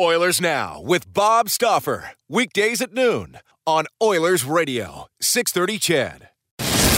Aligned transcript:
Oilers 0.00 0.40
Now 0.40 0.80
with 0.80 1.12
Bob 1.12 1.50
Stauffer. 1.50 2.12
Weekdays 2.26 2.80
at 2.80 2.94
noon 2.94 3.38
on 3.66 3.84
Oilers 4.02 4.42
Radio, 4.42 5.06
630 5.20 5.78
CHED. 5.78 6.28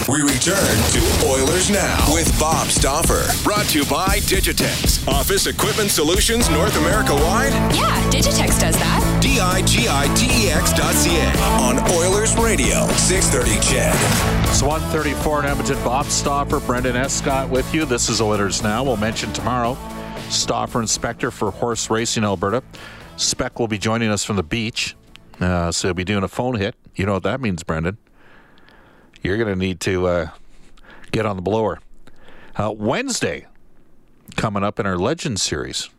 We 0.07 0.21
return 0.21 0.55
to 0.93 1.27
Oilers 1.27 1.69
Now 1.69 2.13
with 2.13 2.31
Bob 2.39 2.67
Stauffer. 2.67 3.25
Brought 3.43 3.65
to 3.69 3.79
you 3.79 3.85
by 3.85 4.19
Digitex. 4.19 5.05
Office 5.09 5.45
Equipment 5.45 5.91
Solutions 5.91 6.49
North 6.49 6.77
America 6.77 7.13
wide? 7.15 7.51
Yeah, 7.75 8.01
Digitex 8.09 8.59
does 8.61 8.75
that. 8.77 9.19
D 9.21 9.41
I 9.41 9.61
G 9.63 9.87
I 9.89 10.07
T 10.15 10.27
E 10.45 10.49
X 10.51 10.71
dot 10.71 10.93
C 10.93 11.17
A 11.17 11.29
on 11.59 11.79
Oilers 11.91 12.33
Radio, 12.37 12.87
630 12.93 13.59
CHED. 13.59 14.49
It's 14.49 14.61
134 14.63 15.39
in 15.41 15.45
Edmonton. 15.47 15.83
Bob 15.83 16.05
Stauffer, 16.05 16.61
Brendan 16.61 16.95
Escott 16.95 17.49
with 17.49 17.71
you. 17.73 17.83
This 17.83 18.07
is 18.07 18.21
Oilers 18.21 18.63
Now. 18.63 18.85
We'll 18.85 18.95
mention 18.97 19.33
tomorrow 19.33 19.77
Stauffer 20.29 20.81
Inspector 20.81 21.29
for 21.31 21.51
Horse 21.51 21.89
Racing 21.89 22.23
Alberta. 22.23 22.63
Spec 23.17 23.59
will 23.59 23.67
be 23.67 23.77
joining 23.77 24.09
us 24.09 24.23
from 24.23 24.35
the 24.35 24.43
beach. 24.43 24.95
Uh, 25.39 25.71
so 25.71 25.87
he'll 25.87 25.95
be 25.95 26.03
doing 26.03 26.23
a 26.23 26.27
phone 26.27 26.55
hit. 26.55 26.75
You 26.95 27.05
know 27.05 27.13
what 27.13 27.23
that 27.23 27.41
means, 27.41 27.63
Brendan. 27.63 27.97
You're 29.21 29.37
going 29.37 29.49
to 29.49 29.55
need 29.55 29.79
to 29.81 30.07
uh, 30.07 30.29
get 31.11 31.25
on 31.25 31.35
the 31.35 31.41
blower. 31.41 31.79
Uh, 32.55 32.73
Wednesday, 32.75 33.47
coming 34.35 34.63
up 34.63 34.79
in 34.79 34.85
our 34.85 34.97
Legends 34.97 35.41
series, 35.41 35.89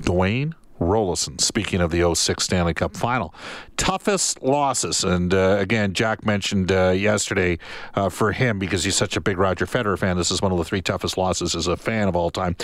Dwayne 0.00 0.54
Roloson, 0.82 1.40
speaking 1.40 1.80
of 1.80 1.90
the 1.90 2.14
06 2.14 2.42
Stanley 2.42 2.74
Cup 2.74 2.96
final. 2.96 3.34
Toughest 3.76 4.42
losses. 4.42 5.02
And 5.04 5.32
uh, 5.32 5.56
again, 5.58 5.92
Jack 5.94 6.24
mentioned 6.24 6.70
uh, 6.70 6.90
yesterday 6.90 7.58
uh, 7.94 8.08
for 8.08 8.32
him, 8.32 8.58
because 8.58 8.84
he's 8.84 8.96
such 8.96 9.16
a 9.16 9.20
big 9.20 9.38
Roger 9.38 9.66
Federer 9.66 9.98
fan, 9.98 10.16
this 10.16 10.30
is 10.30 10.42
one 10.42 10.52
of 10.52 10.58
the 10.58 10.64
three 10.64 10.82
toughest 10.82 11.16
losses 11.16 11.54
as 11.56 11.66
a 11.66 11.76
fan 11.76 12.08
of 12.08 12.16
all 12.16 12.30
time. 12.30 12.56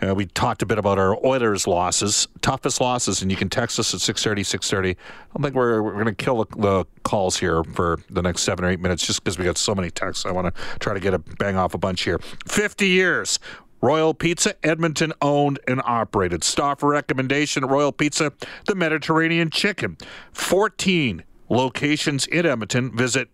Uh, 0.00 0.14
we 0.14 0.26
talked 0.26 0.62
a 0.62 0.66
bit 0.66 0.78
about 0.78 0.98
our 0.98 1.16
Oilers 1.24 1.66
losses, 1.66 2.28
toughest 2.42 2.80
losses, 2.80 3.22
and 3.22 3.30
you 3.30 3.36
can 3.36 3.48
text 3.48 3.78
us 3.78 3.94
at 3.94 4.00
630, 4.00 4.44
630. 4.44 4.90
I 4.90 4.94
don't 5.34 5.42
think 5.42 5.54
we're, 5.54 5.82
we're 5.82 5.92
going 5.92 6.06
to 6.06 6.14
kill 6.14 6.44
the, 6.44 6.56
the, 6.56 6.84
calls 7.02 7.38
here 7.38 7.64
for 7.64 7.98
the 8.10 8.22
next 8.22 8.42
seven 8.42 8.64
or 8.64 8.68
eight 8.68 8.78
minutes 8.78 9.04
just 9.04 9.24
because 9.24 9.38
we 9.38 9.44
got 9.44 9.58
so 9.58 9.74
many 9.74 9.90
texts. 9.90 10.26
I 10.26 10.30
want 10.30 10.54
to 10.54 10.78
try 10.78 10.94
to 10.94 11.00
get 11.00 11.14
a 11.14 11.18
bang 11.18 11.56
off 11.56 11.74
a 11.74 11.78
bunch 11.78 12.02
here. 12.02 12.18
50 12.46 12.86
years. 12.86 13.38
Royal 13.80 14.14
Pizza, 14.14 14.54
Edmonton 14.64 15.12
owned 15.22 15.58
and 15.66 15.80
operated. 15.84 16.44
Stauffer 16.44 16.88
recommendation 16.88 17.64
Royal 17.64 17.92
Pizza, 17.92 18.32
the 18.66 18.74
Mediterranean 18.74 19.50
chicken. 19.50 19.96
14 20.32 21.24
locations 21.48 22.26
in 22.26 22.46
Edmonton. 22.46 22.94
Visit 22.96 23.28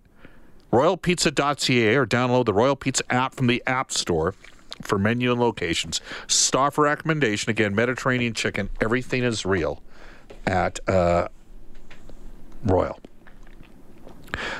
royalpizza.ca 0.72 1.96
or 1.96 2.06
download 2.06 2.44
the 2.44 2.54
Royal 2.54 2.76
Pizza 2.76 3.02
app 3.12 3.34
from 3.34 3.46
the 3.46 3.62
App 3.66 3.92
Store 3.92 4.34
for 4.82 4.98
menu 4.98 5.32
and 5.32 5.40
locations. 5.40 6.00
Stauffer 6.26 6.82
recommendation 6.82 7.50
again, 7.50 7.74
Mediterranean 7.74 8.34
chicken. 8.34 8.68
Everything 8.80 9.22
is 9.22 9.46
real 9.46 9.82
at 10.46 10.78
uh, 10.88 11.28
Royal. 12.64 12.98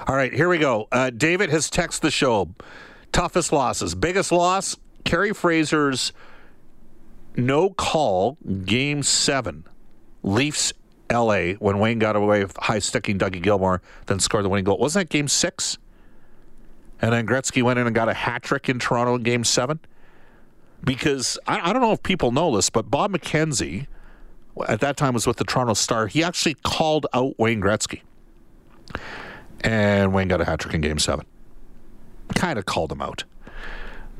All 0.07 0.17
right, 0.17 0.33
here 0.33 0.49
we 0.49 0.59
go. 0.59 0.89
Uh, 0.91 1.11
David 1.11 1.51
has 1.51 1.71
texted 1.71 2.01
the 2.01 2.11
show. 2.11 2.55
Toughest 3.13 3.53
losses. 3.53 3.95
Biggest 3.95 4.33
loss, 4.33 4.77
Kerry 5.07 5.33
Fraser's 5.33 6.13
no 7.37 7.71
call 7.71 8.37
game 8.65 9.03
seven, 9.03 9.65
Leafs 10.23 10.73
LA, 11.11 11.53
when 11.53 11.79
Wayne 11.79 11.99
got 11.99 12.17
away 12.17 12.43
with 12.43 12.57
high 12.57 12.81
sticking 12.81 13.19
Dougie 13.19 13.43
Gilmour, 13.43 13.81
then 14.07 14.19
scored 14.19 14.45
the 14.45 14.49
winning 14.49 14.65
goal. 14.65 14.79
Wasn't 14.79 15.09
that 15.09 15.13
game 15.13 15.29
six? 15.29 15.79
And 17.01 17.13
then 17.13 17.27
Gretzky 17.27 17.63
went 17.63 17.79
in 17.79 17.87
and 17.87 17.95
got 17.95 18.09
a 18.09 18.15
hat 18.15 18.43
trick 18.43 18.69
in 18.69 18.79
Toronto 18.79 19.15
in 19.15 19.23
game 19.23 19.45
seven? 19.45 19.79
Because 20.83 21.39
I, 21.47 21.71
I 21.71 21.73
don't 21.73 21.83
know 21.83 21.93
if 21.93 22.03
people 22.03 22.33
know 22.33 22.55
this, 22.55 22.69
but 22.69 22.91
Bob 22.91 23.13
McKenzie, 23.13 23.87
at 24.67 24.81
that 24.81 24.97
time 24.97 25.15
was 25.15 25.27
with 25.27 25.37
the 25.37 25.45
Toronto 25.45 25.75
Star, 25.75 26.09
he 26.09 26.25
actually 26.25 26.55
called 26.65 27.07
out 27.13 27.39
Wayne 27.39 27.61
Gretzky. 27.61 28.01
And 29.61 30.13
Wayne 30.13 30.29
got 30.29 30.41
a 30.41 30.45
hat 30.45 30.61
trick 30.61 30.75
in 30.75 30.81
game 30.81 30.99
seven. 30.99 31.27
Kind 32.35 32.59
of 32.59 32.67
called 32.67 32.91
him 32.91 33.01
out. 33.01 33.25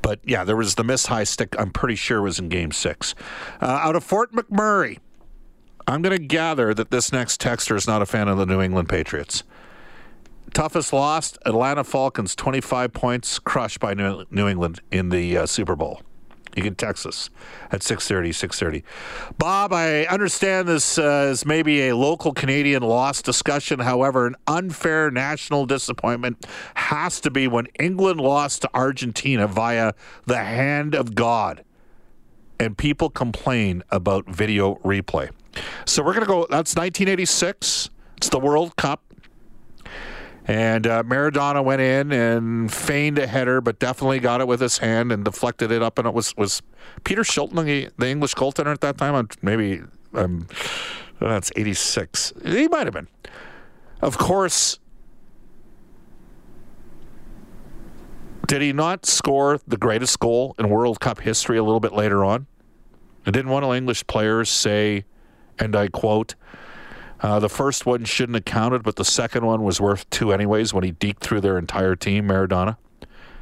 But 0.07 0.21
yeah, 0.23 0.45
there 0.45 0.55
was 0.55 0.77
the 0.77 0.85
missed 0.85 1.09
high 1.09 1.25
stick, 1.25 1.57
I'm 1.59 1.73
pretty 1.73 1.97
sure 1.97 2.23
was 2.23 2.39
in 2.39 2.49
game 2.49 2.71
six. 2.71 3.17
Uh, 3.61 3.67
out 3.67 3.97
of 3.97 4.05
Fort 4.05 4.31
McMurray, 4.31 5.01
I'm 5.89 6.01
going 6.01 6.17
to 6.17 6.23
gather 6.23 6.73
that 6.75 6.93
this 6.93 7.11
next 7.11 7.41
texter 7.41 7.75
is 7.75 7.89
not 7.89 8.03
a 8.03 8.07
fan 8.07 8.29
of 8.29 8.39
the 8.39 8.47
New 8.47 8.63
England 8.63 8.89
Patriots. 8.89 9.43
Toughest 10.55 10.93
loss, 10.93 11.37
Atlanta 11.45 11.83
Falcons, 11.83 12.37
25 12.37 12.93
points, 12.93 13.41
crushed 13.41 13.81
by 13.81 13.95
New 13.95 14.47
England 14.47 14.81
in 14.93 15.09
the 15.09 15.39
uh, 15.39 15.47
Super 15.47 15.75
Bowl. 15.75 16.03
You 16.57 16.63
can 16.63 16.75
text 16.75 17.05
us 17.05 17.29
at 17.71 17.83
630, 17.83 18.33
630. 18.33 18.83
Bob, 19.37 19.75
I 19.75 20.07
understand 20.07 20.67
this 20.67 20.99
uh, 20.99 21.29
is 21.31 21.45
maybe 21.45 21.89
a 21.89 21.95
local 21.97 22.33
Canadian 22.33 22.83
loss 22.83 23.21
discussion. 23.21 23.81
However, 23.81 24.27
an 24.27 24.37
unfair 24.47 25.11
national 25.11 25.67
disappointment 25.67 26.47
has 26.75 27.21
to 27.21 27.31
be 27.31 27.47
when 27.47 27.67
England 27.79 28.23
lost 28.23 28.63
to 28.63 28.71
Argentina 28.73 29.47
via 29.47 29.93
the 30.25 30.39
hand 30.39 30.95
of 30.95 31.15
God. 31.15 31.63
And 32.59 32.79
people 32.79 33.11
complain 33.11 33.83
about 33.91 34.27
video 34.27 34.77
replay. 34.77 35.31
So 35.85 36.03
we're 36.03 36.15
going 36.15 36.25
to 36.25 36.27
go, 36.27 36.47
that's 36.49 36.75
1986. 36.75 37.91
It's 38.17 38.31
the 38.31 38.39
World 38.39 38.77
Cup. 38.77 39.06
And 40.49 40.87
uh, 40.87 41.03
Maradona 41.03 41.65
went 41.65 41.83
in 41.83 42.13
and 42.13 42.73
feigned 42.73 43.19
a 43.19 43.27
header, 43.27 43.61
but 43.61 43.81
definitely 43.81 44.21
got 44.21 44.41
it 44.41 44.47
with 44.47 44.61
his 44.61 44.79
hand 44.79 45.11
and 45.11 45.25
deflected 45.25 45.73
it 45.73 45.83
up. 45.83 45.99
And 45.99 46.07
it 46.07 46.15
was 46.15 46.37
was 46.37 46.63
Peter 47.03 47.23
Shilton, 47.23 47.91
the, 47.97 48.09
English 48.09 48.35
goaltender 48.35 48.73
at 48.73 48.81
that 48.83 48.97
time. 48.97 49.29
Maybe 49.43 49.83
um, 50.15 50.47
that's 51.21 51.51
eighty 51.57 51.75
six. 51.75 52.33
He 52.45 52.69
might 52.69 52.87
have 52.87 52.95
been. 52.95 53.09
Of 54.01 54.19
course, 54.19 54.79
did 58.47 58.63
he 58.63 58.73
not 58.73 59.05
score 59.05 59.59
the 59.67 59.77
greatest 59.77 60.21
goal 60.21 60.55
in 60.61 60.69
World 60.69 61.01
Cup 61.01 61.21
history 61.21 61.59
a 61.59 61.65
little 61.65 61.81
bit 61.81 61.93
later 61.93 62.25
on? 62.25 62.47
And 63.25 63.33
didn't 63.33 63.51
one 63.51 63.65
of 63.65 63.71
the 63.71 63.77
English 63.77 64.07
players 64.07 64.49
say, 64.49 65.07
and 65.59 65.75
I 65.75 65.89
quote? 65.89 66.37
Uh, 67.21 67.39
the 67.39 67.49
first 67.49 67.87
one 67.87 68.05
shouldn't 68.05 68.37
have 68.37 68.45
counted, 68.45 68.83
but 68.83 68.97
the 68.97 69.05
second 69.05 69.47
one 69.47 69.63
was 69.63 69.81
worth 69.81 70.09
two 70.11 70.33
anyways 70.33 70.75
when 70.75 70.85
he 70.85 70.93
deked 70.93 71.21
through 71.21 71.41
their 71.41 71.59
entire 71.59 71.97
team, 71.97 72.29
Maradona. 72.29 72.77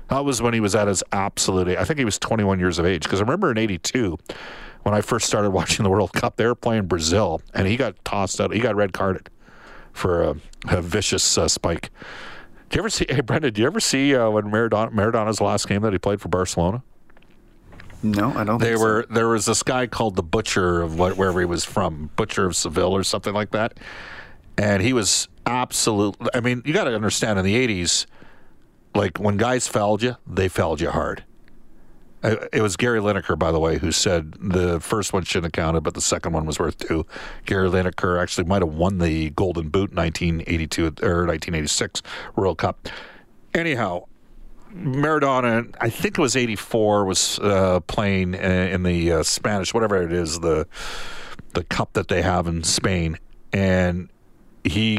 That 0.08 0.24
was 0.24 0.40
when 0.40 0.54
he 0.54 0.60
was 0.60 0.74
at 0.74 0.86
his 0.86 1.02
absolute. 1.12 1.68
I 1.76 1.84
think 1.84 1.98
he 1.98 2.04
was 2.04 2.18
21 2.18 2.58
years 2.58 2.78
of 2.78 2.86
age. 2.86 3.04
Because 3.04 3.20
I 3.20 3.24
remember 3.24 3.50
in 3.50 3.58
'82, 3.58 4.18
when 4.82 4.94
I 4.94 5.00
first 5.00 5.26
started 5.26 5.50
watching 5.52 5.82
the 5.82 5.90
World 5.90 6.12
Cup, 6.12 6.36
they 6.36 6.46
were 6.46 6.54
playing 6.54 6.86
Brazil, 6.86 7.40
and 7.52 7.66
he 7.66 7.76
got 7.76 8.02
tossed 8.04 8.40
out. 8.40 8.52
He 8.52 8.60
got 8.60 8.76
red 8.76 8.92
carded 8.92 9.28
for 9.92 10.22
a, 10.22 10.36
a 10.68 10.82
vicious 10.82 11.36
uh, 11.38 11.48
spike. 11.48 11.90
Do 12.70 12.76
you 12.76 12.80
ever 12.80 12.90
see? 12.90 13.06
Hey, 13.14 13.20
Brendan, 13.20 13.54
do 13.54 13.60
you 13.60 13.66
ever 13.66 13.80
see 13.80 14.14
uh, 14.14 14.30
when 14.30 14.44
Maradona, 14.44 14.92
Maradona's 14.92 15.40
last 15.40 15.68
game 15.68 15.82
that 15.82 15.92
he 15.92 15.98
played 15.98 16.20
for 16.20 16.28
Barcelona? 16.28 16.82
No, 18.04 18.32
I 18.34 18.44
don't. 18.44 18.58
They 18.58 18.76
were 18.76 19.06
so. 19.08 19.14
there 19.14 19.28
was 19.28 19.46
this 19.46 19.62
guy 19.62 19.86
called 19.86 20.14
the 20.14 20.22
Butcher 20.22 20.82
of 20.82 20.98
what, 20.98 21.16
wherever 21.16 21.40
he 21.40 21.46
was 21.46 21.64
from, 21.64 22.10
Butcher 22.16 22.44
of 22.46 22.54
Seville 22.54 22.92
or 22.94 23.02
something 23.02 23.32
like 23.34 23.50
that. 23.52 23.78
and 24.58 24.82
he 24.82 24.92
was 24.92 25.26
absolute. 25.46 26.14
I 26.34 26.40
mean, 26.40 26.62
you 26.64 26.72
got 26.74 26.84
to 26.84 26.94
understand 26.94 27.38
in 27.38 27.44
the 27.44 27.56
'80s, 27.56 28.06
like 28.94 29.18
when 29.18 29.36
guys 29.38 29.66
fouled 29.68 30.02
you, 30.02 30.16
they 30.26 30.48
fouled 30.48 30.80
you 30.80 30.90
hard. 30.90 31.24
It 32.22 32.62
was 32.62 32.76
Gary 32.78 33.00
Lineker, 33.00 33.38
by 33.38 33.52
the 33.52 33.60
way, 33.60 33.76
who 33.76 33.92
said 33.92 34.32
the 34.40 34.80
first 34.80 35.12
one 35.12 35.24
shouldn't 35.24 35.54
have 35.54 35.64
counted, 35.64 35.82
but 35.82 35.92
the 35.92 36.00
second 36.00 36.32
one 36.32 36.46
was 36.46 36.58
worth 36.58 36.78
two. 36.78 37.04
Gary 37.44 37.68
Lineker 37.68 38.18
actually 38.18 38.44
might 38.44 38.62
have 38.62 38.72
won 38.72 38.96
the 38.96 39.28
Golden 39.30 39.68
Boot 39.68 39.90
in 39.90 39.96
1982 39.96 40.84
or 41.02 41.26
1986 41.26 42.00
World 42.34 42.56
Cup. 42.56 42.88
Anyhow, 43.54 44.04
Maradona, 44.74 45.72
I 45.80 45.88
think 45.88 46.18
it 46.18 46.20
was 46.20 46.36
84, 46.36 47.04
was 47.04 47.38
uh, 47.38 47.80
playing 47.80 48.34
in 48.34 48.82
the 48.82 49.12
uh, 49.12 49.22
Spanish, 49.22 49.72
whatever 49.72 50.02
it 50.02 50.12
is, 50.12 50.40
the 50.40 50.66
the 51.52 51.62
cup 51.64 51.92
that 51.92 52.08
they 52.08 52.20
have 52.20 52.48
in 52.48 52.64
Spain, 52.64 53.16
and 53.52 54.10
he 54.64 54.98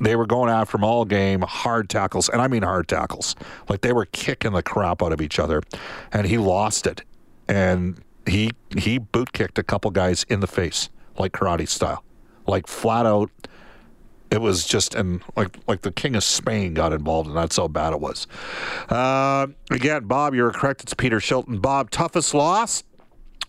they 0.00 0.16
were 0.16 0.26
going 0.26 0.50
after 0.50 0.76
him 0.76 0.84
all 0.84 1.04
game, 1.04 1.40
hard 1.42 1.88
tackles, 1.88 2.28
and 2.28 2.42
I 2.42 2.48
mean 2.48 2.62
hard 2.62 2.88
tackles. 2.88 3.34
Like 3.68 3.80
they 3.80 3.92
were 3.92 4.06
kicking 4.06 4.52
the 4.52 4.62
crap 4.62 5.02
out 5.02 5.12
of 5.12 5.20
each 5.22 5.38
other, 5.38 5.62
and 6.12 6.26
he 6.26 6.36
lost 6.36 6.86
it, 6.86 7.02
and 7.48 8.02
he 8.26 8.50
he 8.76 8.98
boot 8.98 9.32
kicked 9.32 9.58
a 9.58 9.62
couple 9.62 9.90
guys 9.90 10.24
in 10.24 10.40
the 10.40 10.46
face 10.46 10.90
like 11.18 11.32
karate 11.32 11.68
style, 11.68 12.04
like 12.46 12.66
flat 12.66 13.06
out. 13.06 13.30
It 14.32 14.40
was 14.40 14.64
just 14.64 14.94
and 14.94 15.22
like 15.36 15.58
like 15.68 15.82
the 15.82 15.92
king 15.92 16.16
of 16.16 16.24
Spain 16.24 16.72
got 16.72 16.92
involved, 16.92 17.28
and 17.28 17.36
that's 17.36 17.58
how 17.58 17.68
bad 17.68 17.92
it 17.92 18.00
was. 18.00 18.26
Uh, 18.88 19.48
again, 19.70 20.06
Bob, 20.06 20.34
you're 20.34 20.50
correct. 20.50 20.82
It's 20.82 20.94
Peter 20.94 21.18
Shilton. 21.18 21.60
Bob, 21.60 21.90
toughest 21.90 22.32
loss 22.32 22.82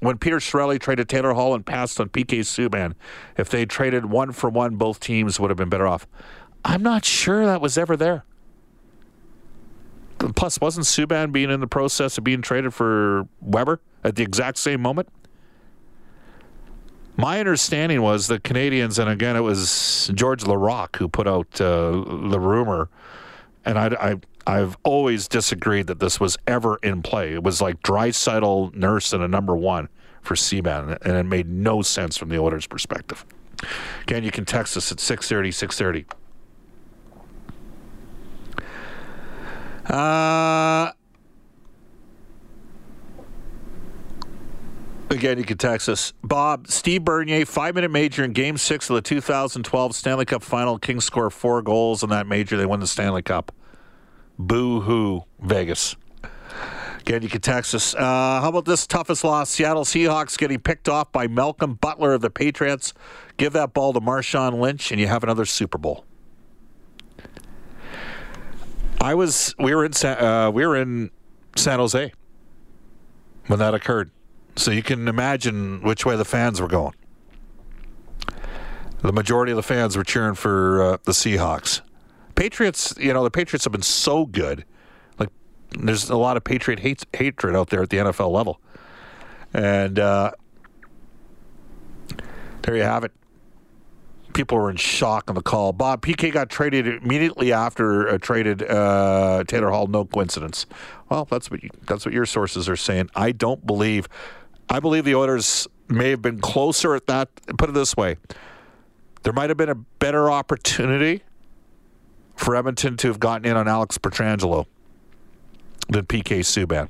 when 0.04 0.18
Peter 0.18 0.38
Chiarelli 0.38 0.80
traded 0.80 1.08
Taylor 1.08 1.32
Hall 1.34 1.56
and 1.56 1.66
passed 1.66 2.00
on 2.02 2.10
PK 2.10 2.40
Subban, 2.40 2.94
if 3.38 3.50
they 3.50 3.66
traded 3.66 4.06
one 4.08 4.34
for 4.34 4.50
one, 4.50 4.76
both 4.76 5.00
teams 5.00 5.40
would 5.40 5.50
have 5.50 5.58
been 5.58 5.70
better 5.70 5.88
off. 5.88 6.06
I'm 6.66 6.84
not 6.84 7.06
sure 7.06 7.46
that 7.46 7.62
was 7.62 7.78
ever 7.78 7.96
there. 7.96 8.26
Plus, 10.36 10.60
wasn't 10.60 10.86
Subban 10.86 11.32
being 11.32 11.50
in 11.50 11.62
the 11.62 11.68
process 11.68 12.18
of 12.18 12.26
being 12.26 12.42
traded 12.42 12.74
for 12.74 13.28
Weber 13.40 13.80
at 14.04 14.18
the 14.18 14.24
exact 14.24 14.58
same 14.58 14.82
moment? 14.82 15.08
My 17.16 17.40
understanding 17.40 18.02
was 18.02 18.28
the 18.28 18.40
Canadiens, 18.40 18.98
and 18.98 19.10
again, 19.10 19.36
it 19.36 19.42
was 19.42 20.10
George 20.16 20.44
Laraque 20.44 20.96
who 20.96 21.08
put 21.08 21.28
out 21.28 21.62
uh, 21.62 21.92
the 21.92 22.40
rumor, 22.40 22.90
and 23.66 23.78
I, 23.78 23.88
I, 24.00 24.16
I've 24.48 24.78
always 24.84 25.28
disagreed 25.28 25.88
that 25.88 26.00
this 26.00 26.20
was 26.20 26.38
ever 26.48 26.78
in 26.82 27.04
play. 27.04 27.34
It 27.34 27.44
was 27.44 27.62
like 27.62 27.82
Draisaitl, 27.84 28.74
Nurse, 28.74 29.14
and 29.14 29.24
a 29.24 29.28
number 29.28 29.56
one 29.56 29.90
for 30.22 30.34
Subban, 30.34 30.98
and 31.04 31.16
it 31.16 31.24
made 31.24 31.48
no 31.48 31.82
sense 31.84 32.18
from 32.18 32.30
the 32.30 32.40
Oilers' 32.40 32.66
perspective. 32.66 33.26
Again, 34.02 34.24
you 34.24 34.32
can 34.32 34.46
text 34.46 34.76
us 34.76 34.92
at 34.92 35.00
630, 35.00 35.52
630. 35.52 36.06
Uh, 39.86 40.92
Again, 45.14 45.38
you 45.38 45.44
can 45.44 45.60
text 45.60 45.90
us. 45.90 46.12
Bob, 46.24 46.68
Steve 46.68 47.06
Bernier, 47.06 47.46
five 47.46 47.76
minute 47.76 47.92
major 47.92 48.24
in 48.24 48.34
game 48.34 48.58
six 48.58 48.90
of 48.90 48.96
the 48.96 49.02
2012 49.02 49.96
Stanley 49.96 50.26
Cup 50.26 50.42
final. 50.42 50.80
Kings 50.80 51.06
score 51.06 51.30
four 51.30 51.62
goals 51.62 52.02
in 52.02 52.10
that 52.10 52.26
major. 52.26 52.58
They 52.58 52.66
win 52.66 52.80
the 52.80 52.88
Stanley 52.88 53.22
Cup. 53.22 53.52
Boo 54.40 54.82
hoo, 54.82 55.26
Vegas. 55.40 55.96
Again, 57.00 57.22
you 57.22 57.30
can 57.30 57.42
text 57.42 57.76
us. 57.76 57.94
Uh, 57.94 58.00
how 58.00 58.50
about 58.50 58.66
this 58.66 58.88
toughest 58.88 59.24
loss? 59.24 59.52
Seattle 59.52 59.84
Seahawks 59.84 60.36
getting 60.36 60.60
picked 60.60 60.90
off 60.90 61.12
by 61.12 61.28
Malcolm 61.28 61.76
Butler 61.76 62.14
of 62.14 62.22
the 62.22 62.32
Patriots. 62.32 62.94
Give 63.38 63.54
that 63.54 63.74
ball 63.74 63.94
to 63.94 64.02
Marshawn 64.02 64.60
Lynch, 64.60 64.92
and 64.92 65.00
you 65.00 65.06
have 65.08 65.24
another 65.24 65.46
Super 65.46 65.78
Bowl. 65.78 66.06
I 69.00 69.14
was. 69.14 69.54
We 69.60 69.76
were 69.76 69.86
in. 69.86 69.92
Uh, 70.04 70.50
we 70.52 70.66
were 70.66 70.76
in 70.76 71.12
San 71.56 71.78
Jose 71.78 72.12
when 73.46 73.60
that 73.60 73.76
occurred. 73.76 74.10
So 74.56 74.72
you 74.72 74.84
can 74.84 75.08
imagine 75.08 75.82
which 75.82 76.06
way 76.06 76.16
the 76.16 76.26
fans 76.26 76.62
were 76.62 76.68
going. 76.68 76.94
The 79.02 79.12
majority 79.12 79.52
of 79.52 79.58
the 79.58 79.64
fans 79.64 79.98
were 79.98 80.04
cheering 80.04 80.36
for 80.36 80.82
uh, 80.82 80.98
the 81.04 81.12
Seahawks. 81.12 81.82
Patriots, 82.36 82.94
you 82.98 83.14
know, 83.14 83.24
the 83.24 83.32
Patriots 83.32 83.66
have 83.66 83.74
been 83.74 83.82
so 83.82 84.26
good. 84.26 84.64
Like, 85.20 85.30
there's 85.72 86.10
a 86.10 86.16
lot 86.16 86.38
of 86.38 86.44
Patriot 86.44 86.80
hate, 86.80 87.06
hatred 87.14 87.56
out 87.56 87.70
there 87.70 87.84
at 87.84 87.90
the 87.90 87.98
NFL 87.98 88.32
level. 88.32 88.62
And 89.54 90.00
uh, 90.00 90.32
there 92.62 92.76
you 92.76 92.84
have 92.84 93.04
it. 93.04 93.12
People 94.34 94.58
were 94.58 94.72
in 94.72 94.78
shock 94.78 95.26
on 95.28 95.36
the 95.36 95.44
call. 95.44 95.74
Bob 95.74 96.02
PK 96.02 96.32
got 96.32 96.50
traded 96.50 96.88
immediately 96.88 97.54
after 97.54 98.10
uh, 98.10 98.18
traded 98.18 98.64
uh, 98.64 99.44
Taylor 99.48 99.70
Hall. 99.70 99.86
No 99.86 100.06
coincidence. 100.06 100.66
Well, 101.10 101.26
that's 101.30 101.52
what 101.52 101.62
you, 101.62 101.70
that's 101.86 102.04
what 102.04 102.16
your 102.16 102.26
sources 102.26 102.68
are 102.68 102.76
saying. 102.76 103.10
I 103.16 103.32
don't 103.32 103.68
believe. 103.68 104.08
I 104.74 104.80
believe 104.80 105.06
the 105.06 105.14
Oilers 105.14 105.68
may 105.88 106.10
have 106.10 106.24
been 106.24 106.42
closer 106.42 106.96
at 106.96 107.06
that. 107.06 107.30
Put 107.60 107.70
it 107.70 107.74
this 107.74 107.96
way: 107.96 108.18
there 109.22 109.32
might 109.32 109.52
have 109.52 109.58
been 109.58 109.70
a 109.70 109.76
better 109.76 110.32
opportunity 110.32 111.22
for 112.36 112.56
Edmonton 112.56 112.98
to 112.98 113.08
have 113.08 113.20
gotten 113.20 113.46
in 113.46 113.56
on 113.56 113.68
Alex 113.68 114.00
Pietrangelo 114.00 114.66
than 115.90 116.08
PK 116.08 116.40
Subban, 116.40 116.90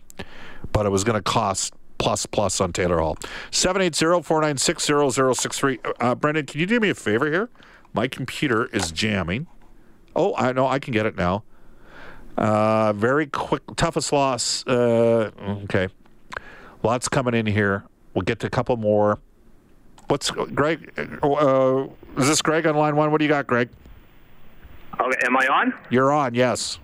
but 0.71 0.85
it 0.85 0.89
was 0.89 1.03
going 1.03 1.17
to 1.17 1.21
cost 1.21 1.73
plus 1.97 2.25
plus 2.25 2.61
on 2.61 2.71
Taylor 2.71 2.99
Hall. 2.99 3.17
780-496-0063. 3.51 5.93
Uh, 5.99 6.15
Brendan, 6.15 6.45
can 6.45 6.61
you 6.61 6.65
do 6.65 6.79
me 6.79 6.89
a 6.89 6.95
favor 6.95 7.29
here? 7.29 7.49
My 7.93 8.07
computer 8.07 8.67
is 8.67 8.93
jamming. 8.93 9.47
Oh, 10.15 10.33
I 10.37 10.53
know 10.53 10.67
I 10.67 10.79
can 10.79 10.93
get 10.93 11.05
it 11.05 11.17
now. 11.17 11.43
Uh, 12.37 12.93
very 12.93 13.27
quick, 13.27 13.63
toughest 13.75 14.13
loss. 14.13 14.65
Uh, 14.65 15.31
okay, 15.65 15.89
lots 16.83 17.09
coming 17.09 17.33
in 17.33 17.45
here. 17.45 17.83
We'll 18.13 18.23
get 18.23 18.39
to 18.41 18.47
a 18.47 18.49
couple 18.49 18.77
more. 18.77 19.19
What's 20.07 20.29
Greg? 20.29 20.91
Uh, 21.23 21.87
is 22.17 22.27
this 22.27 22.41
Greg 22.41 22.67
on 22.67 22.75
line 22.75 22.95
one? 22.95 23.11
What 23.11 23.19
do 23.19 23.25
you 23.25 23.29
got, 23.29 23.47
Greg? 23.47 23.69
Okay, 24.99 25.17
am 25.25 25.37
I 25.37 25.47
on? 25.47 25.73
You're 25.89 26.11
on. 26.11 26.35
Yes. 26.35 26.79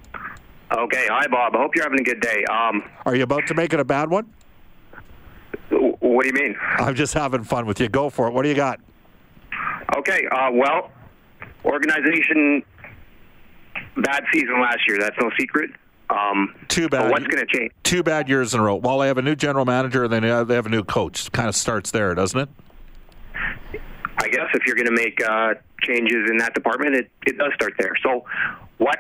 Okay, 0.71 1.07
hi 1.09 1.27
Bob. 1.27 1.55
I 1.55 1.59
hope 1.59 1.75
you're 1.75 1.83
having 1.83 1.99
a 1.99 2.03
good 2.03 2.21
day. 2.21 2.43
Um, 2.45 2.83
Are 3.05 3.15
you 3.15 3.23
about 3.23 3.45
to 3.47 3.53
make 3.53 3.73
it 3.73 3.79
a 3.79 3.85
bad 3.85 4.09
one? 4.09 4.31
what 5.69 6.23
do 6.23 6.27
you 6.27 6.33
mean? 6.33 6.55
I'm 6.77 6.95
just 6.95 7.13
having 7.13 7.43
fun 7.43 7.65
with 7.65 7.79
you. 7.79 7.87
Go 7.89 8.09
for 8.09 8.27
it. 8.27 8.33
What 8.33 8.43
do 8.43 8.49
you 8.49 8.55
got? 8.55 8.79
Okay, 9.97 10.25
uh, 10.31 10.49
well, 10.51 10.91
organization 11.65 12.63
bad 13.97 14.23
season 14.33 14.59
last 14.61 14.79
year. 14.87 14.97
That's 14.99 15.15
no 15.21 15.29
secret. 15.39 15.71
Um, 16.09 16.55
Too 16.67 16.89
but 16.89 17.01
bad. 17.01 17.11
what's 17.11 17.27
going 17.27 17.45
to 17.45 17.57
change? 17.57 17.71
Two 17.83 18.01
bad 18.03 18.27
years 18.27 18.53
in 18.53 18.59
a 18.59 18.63
row. 18.63 18.75
Well, 18.75 18.99
they 18.99 19.07
have 19.07 19.17
a 19.17 19.21
new 19.21 19.35
general 19.35 19.65
manager, 19.65 20.05
and 20.05 20.13
then 20.13 20.23
they 20.23 20.29
have 20.29 20.47
they 20.47 20.55
have 20.55 20.65
a 20.65 20.69
new 20.69 20.83
coach. 20.83 21.31
Kind 21.31 21.47
of 21.47 21.55
starts 21.55 21.91
there, 21.91 22.15
doesn't 22.15 22.39
it? 22.39 22.49
I 24.21 24.27
guess 24.27 24.47
if 24.53 24.65
you're 24.65 24.75
going 24.75 24.87
to 24.87 24.91
make 24.91 25.23
uh, 25.23 25.53
changes 25.81 26.29
in 26.29 26.37
that 26.37 26.53
department, 26.53 26.95
it, 26.95 27.09
it 27.25 27.37
does 27.37 27.53
start 27.53 27.73
there. 27.79 27.93
So, 28.03 28.25
what 28.77 28.99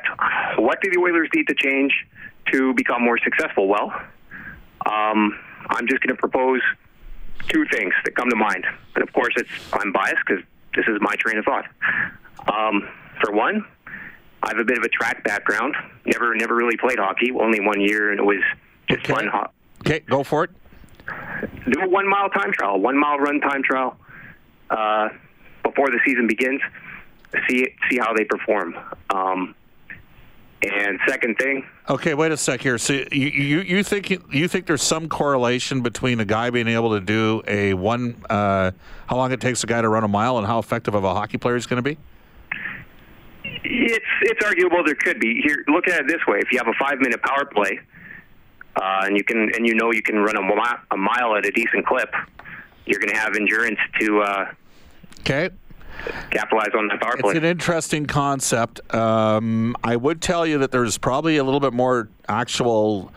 what 0.57 0.81
do 0.81 0.91
the 0.91 0.99
Oilers 0.99 1.29
need 1.35 1.47
to 1.47 1.55
change 1.55 1.93
to 2.51 2.73
become 2.75 3.03
more 3.03 3.17
successful? 3.17 3.67
Well, 3.67 3.91
um, 4.85 5.37
I'm 5.69 5.87
just 5.87 6.01
going 6.01 6.15
to 6.15 6.19
propose 6.19 6.61
two 7.47 7.65
things 7.71 7.93
that 8.05 8.15
come 8.15 8.29
to 8.29 8.35
mind, 8.35 8.65
and 8.95 9.03
of 9.03 9.11
course, 9.13 9.33
it's 9.35 9.49
I'm 9.73 9.91
biased 9.91 10.17
because 10.25 10.43
this 10.75 10.85
is 10.87 10.97
my 11.01 11.15
train 11.15 11.37
of 11.37 11.45
thought. 11.45 11.65
Um, 12.47 12.87
for 13.21 13.33
one, 13.33 13.65
I 14.43 14.49
have 14.49 14.57
a 14.59 14.63
bit 14.63 14.77
of 14.77 14.83
a 14.83 14.89
track 14.89 15.23
background. 15.23 15.75
Never 16.05 16.33
never 16.35 16.55
really 16.55 16.77
played 16.77 16.97
hockey. 16.99 17.31
Only 17.31 17.59
one 17.59 17.81
year, 17.81 18.11
and 18.11 18.19
it 18.19 18.23
was 18.25 18.41
just 18.89 19.01
Okay. 19.01 19.13
fun. 19.13 19.27
Ho- 19.27 19.47
Okay, 19.81 19.99
go 20.01 20.23
for 20.23 20.43
it. 20.45 20.49
do 21.71 21.81
a 21.81 21.87
one 21.87 22.07
mile 22.07 22.29
time 22.29 22.51
trial, 22.51 22.79
one 22.79 22.97
mile 22.97 23.17
run 23.17 23.39
time 23.41 23.63
trial 23.63 23.97
uh, 24.69 25.09
before 25.63 25.89
the 25.89 25.99
season 26.05 26.27
begins. 26.27 26.61
See 27.47 27.67
see 27.89 27.97
how 27.97 28.13
they 28.13 28.23
perform. 28.25 28.75
Um, 29.13 29.55
and 30.61 30.99
second 31.07 31.37
thing, 31.37 31.65
Okay, 31.89 32.13
wait 32.15 32.33
a 32.33 32.37
sec 32.37 32.59
here. 32.61 32.77
So 32.77 32.91
you 32.93 33.05
you, 33.11 33.61
you 33.61 33.83
think 33.83 34.09
you 34.09 34.47
think 34.49 34.65
there's 34.65 34.81
some 34.83 35.07
correlation 35.07 35.81
between 35.81 36.19
a 36.19 36.25
guy 36.25 36.49
being 36.49 36.67
able 36.67 36.91
to 36.91 36.99
do 36.99 37.41
a 37.47 37.73
one 37.73 38.21
uh, 38.29 38.71
how 39.07 39.15
long 39.15 39.31
it 39.31 39.39
takes 39.39 39.63
a 39.63 39.67
guy 39.67 39.81
to 39.81 39.87
run 39.87 40.03
a 40.03 40.07
mile 40.09 40.37
and 40.37 40.45
how 40.45 40.59
effective 40.59 40.95
of 40.95 41.03
a 41.05 41.13
hockey 41.13 41.37
player 41.37 41.55
he's 41.55 41.65
going 41.65 41.81
to 41.81 41.89
be? 41.89 41.97
It's 43.63 44.05
it's 44.21 44.45
arguable 44.45 44.83
there 44.83 44.95
could 44.95 45.19
be. 45.19 45.41
Here, 45.41 45.63
look 45.67 45.87
at 45.87 46.01
it 46.01 46.07
this 46.07 46.25
way: 46.27 46.39
if 46.39 46.51
you 46.51 46.57
have 46.57 46.67
a 46.67 46.73
five 46.79 46.99
minute 46.99 47.21
power 47.21 47.45
play, 47.45 47.79
uh, 48.75 49.01
and 49.05 49.17
you 49.17 49.23
can 49.23 49.49
and 49.55 49.65
you 49.65 49.75
know 49.75 49.91
you 49.91 50.01
can 50.01 50.17
run 50.17 50.37
a, 50.37 50.41
mi- 50.41 50.79
a 50.91 50.97
mile 50.97 51.35
at 51.35 51.45
a 51.45 51.51
decent 51.51 51.85
clip, 51.85 52.13
you're 52.85 52.99
going 52.99 53.09
to 53.13 53.17
have 53.19 53.35
endurance 53.35 53.79
to 53.99 54.21
uh, 54.21 54.51
Okay. 55.21 55.49
capitalize 56.31 56.69
on 56.77 56.87
that 56.87 57.01
power 57.01 57.17
play. 57.17 57.31
It's 57.31 57.37
an 57.39 57.45
interesting 57.45 58.05
concept. 58.05 58.79
Um, 58.95 59.75
I 59.83 59.95
would 59.95 60.21
tell 60.21 60.45
you 60.47 60.57
that 60.59 60.71
there's 60.71 60.97
probably 60.97 61.37
a 61.37 61.43
little 61.43 61.59
bit 61.59 61.73
more 61.73 62.09
actual 62.27 63.11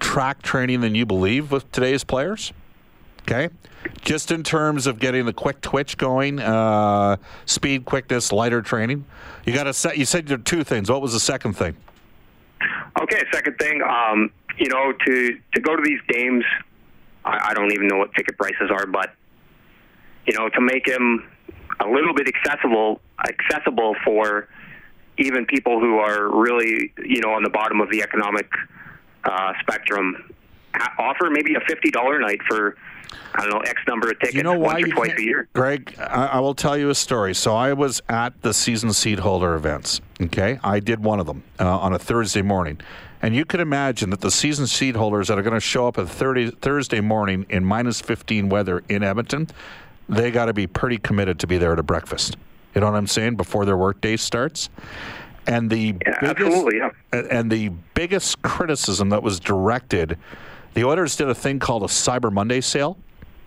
track 0.00 0.42
training 0.42 0.80
than 0.80 0.94
you 0.94 1.04
believe 1.06 1.50
with 1.52 1.70
today's 1.72 2.04
players. 2.04 2.52
Okay, 3.28 3.48
just 4.02 4.30
in 4.30 4.44
terms 4.44 4.86
of 4.86 5.00
getting 5.00 5.26
the 5.26 5.32
quick 5.32 5.60
twitch 5.60 5.98
going, 5.98 6.38
uh, 6.38 7.16
speed, 7.44 7.84
quickness, 7.84 8.30
lighter 8.30 8.62
training. 8.62 9.04
You 9.44 9.52
got 9.52 9.64
to 9.64 9.72
set. 9.72 9.98
You 9.98 10.04
said 10.04 10.28
there 10.28 10.38
two 10.38 10.62
things. 10.62 10.88
What 10.88 11.02
was 11.02 11.12
the 11.12 11.18
second 11.18 11.54
thing? 11.54 11.76
Okay, 13.00 13.22
second 13.32 13.58
thing, 13.58 13.82
um, 13.82 14.30
you 14.58 14.68
know, 14.68 14.92
to 14.92 15.38
to 15.54 15.60
go 15.60 15.74
to 15.74 15.82
these 15.82 15.98
games, 16.08 16.44
I, 17.24 17.48
I 17.50 17.54
don't 17.54 17.72
even 17.72 17.88
know 17.88 17.96
what 17.96 18.14
ticket 18.14 18.38
prices 18.38 18.70
are, 18.70 18.86
but 18.86 19.12
you 20.24 20.38
know, 20.38 20.48
to 20.48 20.60
make 20.60 20.86
them 20.86 21.28
a 21.80 21.88
little 21.88 22.14
bit 22.14 22.28
accessible, 22.28 23.00
accessible 23.28 23.96
for 24.04 24.48
even 25.18 25.46
people 25.46 25.80
who 25.80 25.98
are 25.98 26.28
really, 26.28 26.92
you 27.04 27.20
know, 27.20 27.30
on 27.30 27.42
the 27.42 27.50
bottom 27.50 27.80
of 27.80 27.90
the 27.90 28.02
economic 28.02 28.48
uh, 29.24 29.52
spectrum, 29.60 30.32
offer 30.98 31.28
maybe 31.28 31.56
a 31.56 31.60
fifty 31.68 31.90
dollar 31.90 32.20
night 32.20 32.38
for 32.48 32.76
I 33.34 33.42
don't 33.42 33.50
know 33.50 33.60
X 33.60 33.80
number 33.86 34.10
of 34.10 34.18
tickets 34.18 34.34
you 34.34 34.42
know 34.42 34.58
once 34.58 34.82
or 34.82 34.88
twice 34.88 35.12
a 35.18 35.22
year. 35.22 35.48
Greg, 35.52 35.94
I, 35.98 36.26
I, 36.26 36.40
will 36.40 36.54
tell 36.54 36.76
you 36.76 36.90
a 36.90 36.94
story. 36.94 37.34
So 37.34 37.54
I 37.54 37.72
was 37.72 38.02
at 38.08 38.40
the 38.42 38.54
season 38.54 38.92
seat 38.92 39.18
holder 39.18 39.54
events. 39.54 40.00
Okay, 40.20 40.58
I 40.64 40.80
did 40.80 41.04
one 41.04 41.20
of 41.20 41.26
them 41.26 41.42
uh, 41.60 41.78
on 41.78 41.92
a 41.92 41.98
Thursday 41.98 42.42
morning, 42.42 42.80
and 43.20 43.34
you 43.34 43.44
could 43.44 43.60
imagine 43.60 44.10
that 44.10 44.20
the 44.20 44.30
season 44.30 44.66
seat 44.66 44.96
holders 44.96 45.28
that 45.28 45.38
are 45.38 45.42
going 45.42 45.54
to 45.54 45.60
show 45.60 45.86
up 45.86 45.98
at 45.98 46.08
30, 46.08 46.52
Thursday 46.52 47.00
morning 47.00 47.44
in 47.50 47.64
minus 47.64 48.00
fifteen 48.00 48.48
weather 48.48 48.82
in 48.88 49.02
Edmonton, 49.02 49.48
they 50.08 50.30
got 50.30 50.46
to 50.46 50.54
be 50.54 50.66
pretty 50.66 50.98
committed 50.98 51.38
to 51.40 51.46
be 51.46 51.58
there 51.58 51.74
to 51.74 51.82
breakfast. 51.82 52.36
You 52.74 52.80
know 52.80 52.90
what 52.90 52.96
I'm 52.96 53.06
saying? 53.06 53.36
Before 53.36 53.64
their 53.64 53.76
workday 53.76 54.16
starts. 54.16 54.68
And 55.46 55.70
the 55.70 55.94
yeah, 56.04 56.20
biggest, 56.20 56.40
absolutely, 56.40 56.78
yeah. 56.78 57.22
and 57.30 57.50
the 57.52 57.68
biggest 57.94 58.42
criticism 58.42 59.10
that 59.10 59.22
was 59.22 59.38
directed 59.38 60.18
the 60.76 60.84
Oilers 60.84 61.16
did 61.16 61.30
a 61.30 61.34
thing 61.34 61.58
called 61.58 61.84
a 61.84 61.86
Cyber 61.86 62.30
Monday 62.30 62.60
sale, 62.60 62.98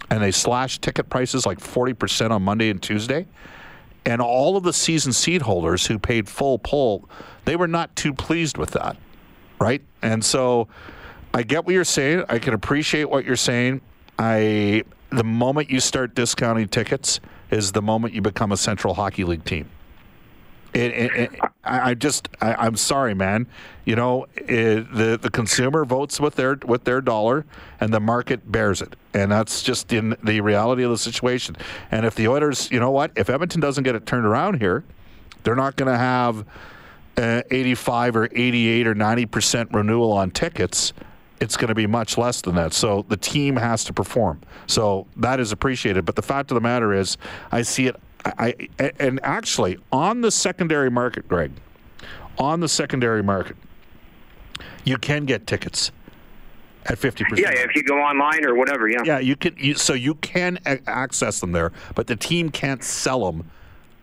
and 0.10 0.20
they 0.20 0.32
slashed 0.32 0.82
ticket 0.82 1.12
prices 1.12 1.46
like 1.46 1.60
40% 1.60 2.32
on 2.32 2.42
Monday 2.42 2.72
and 2.72 2.82
Tuesday. 2.82 3.28
And 4.04 4.20
all 4.20 4.58
of 4.58 4.64
the 4.64 4.74
season 4.74 5.14
seat 5.14 5.44
holders 5.44 5.86
who 5.86 6.00
paid 6.00 6.28
full 6.28 6.58
pull, 6.58 7.08
they 7.46 7.56
were 7.56 7.68
not 7.68 7.96
too 7.96 8.16
pleased 8.16 8.58
with 8.58 8.72
that, 8.72 8.98
right? 9.60 9.84
And 10.02 10.26
so 10.26 10.70
I 11.32 11.44
get 11.44 11.66
what 11.66 11.76
you're 11.76 11.84
saying. 11.84 12.24
I 12.30 12.40
can 12.40 12.56
appreciate 12.56 13.08
what 13.08 13.26
you're 13.26 13.36
saying. 13.36 13.82
I 14.18 14.84
the 15.12 15.24
moment 15.24 15.70
you 15.70 15.80
start 15.80 16.16
discounting 16.16 16.68
tickets 16.68 17.20
is 17.52 17.74
the 17.74 17.82
moment 17.84 18.16
you 18.16 18.24
become 18.24 18.52
a 18.52 18.58
Central 18.58 18.96
Hockey 18.96 19.24
League 19.24 19.46
team. 19.46 19.70
It, 20.74 20.92
it, 20.92 21.16
it, 21.16 21.40
I, 21.64 21.92
I, 21.92 21.94
just, 21.96 22.30
I, 22.42 22.68
am 22.68 22.76
sorry, 22.76 23.16
man. 23.16 23.48
You 23.86 23.96
know, 23.96 24.28
the 24.36 25.18
the 25.20 25.30
consumer 25.32 25.84
votes 25.84 26.20
with 26.20 26.36
their 26.36 26.60
with 26.64 26.84
their 26.84 27.02
dollar, 27.02 27.46
and 27.80 27.92
the 27.92 28.00
market 28.00 28.52
bears 28.52 28.82
it, 28.82 28.96
and 29.14 29.32
that's 29.32 29.64
just 29.64 29.92
in 29.92 30.16
the 30.24 30.42
reality 30.42 30.84
of 30.84 30.92
the 30.92 30.98
situation. 30.98 31.58
And 31.90 32.06
if 32.06 32.14
the 32.14 32.28
Oilers, 32.28 32.70
you 32.70 32.80
know 32.80 32.92
what, 32.92 33.12
if 33.16 33.30
Edmonton 33.30 33.62
doesn't 33.62 33.84
get 33.84 33.96
it 33.96 34.06
turned 34.06 34.26
around 34.26 34.60
here, 34.60 34.84
they're 35.44 35.56
not 35.56 35.76
going 35.76 35.92
to 35.92 35.98
have 35.98 36.46
uh, 37.18 37.42
85 37.50 38.16
or 38.16 38.30
88 38.32 38.88
or 38.88 38.96
90 38.96 39.26
percent 39.26 39.70
renewal 39.74 40.12
on 40.12 40.30
tickets. 40.30 40.94
It's 41.42 41.58
going 41.58 41.70
to 41.70 41.76
be 41.76 41.88
much 41.88 42.18
less 42.18 42.42
than 42.42 42.56
that. 42.56 42.74
So 42.74 43.06
the 43.08 43.18
team 43.18 43.56
has 43.56 43.86
to 43.86 43.94
perform. 43.94 44.42
So 44.68 45.08
that 45.16 45.40
is 45.40 45.52
appreciated. 45.52 46.06
But 46.06 46.16
the 46.16 46.22
fact 46.22 46.52
of 46.52 46.56
the 46.56 46.62
matter 46.62 46.94
is, 46.94 47.18
I 47.52 47.62
see 47.62 47.88
it 47.88 47.96
I, 48.26 48.56
and 49.00 49.20
actually 49.24 49.78
on 49.92 50.22
the 50.22 50.32
secondary 50.32 50.92
market, 50.92 51.28
Greg, 51.28 51.52
on 52.38 52.60
the 52.60 52.68
secondary 52.68 53.24
market, 53.24 53.56
you 54.84 54.98
can 54.98 55.26
get 55.26 55.48
tickets 55.48 55.92
at 56.86 56.98
50%. 56.98 57.38
Yeah, 57.38 57.52
if 57.52 57.76
you 57.76 57.84
go 57.84 57.96
online 58.00 58.46
or 58.46 58.56
whatever, 58.56 58.88
yeah. 58.88 59.00
Yeah, 59.06 59.20
you 59.20 59.36
can 59.36 59.56
you, 59.58 59.76
so 59.76 59.94
you 59.94 60.16
can 60.16 60.60
a- 60.66 60.80
access 60.88 61.40
them 61.40 61.52
there, 61.52 61.72
but 61.96 62.08
the 62.08 62.16
team 62.16 62.50
can't 62.50 62.84
sell 62.84 63.26
them 63.32 63.50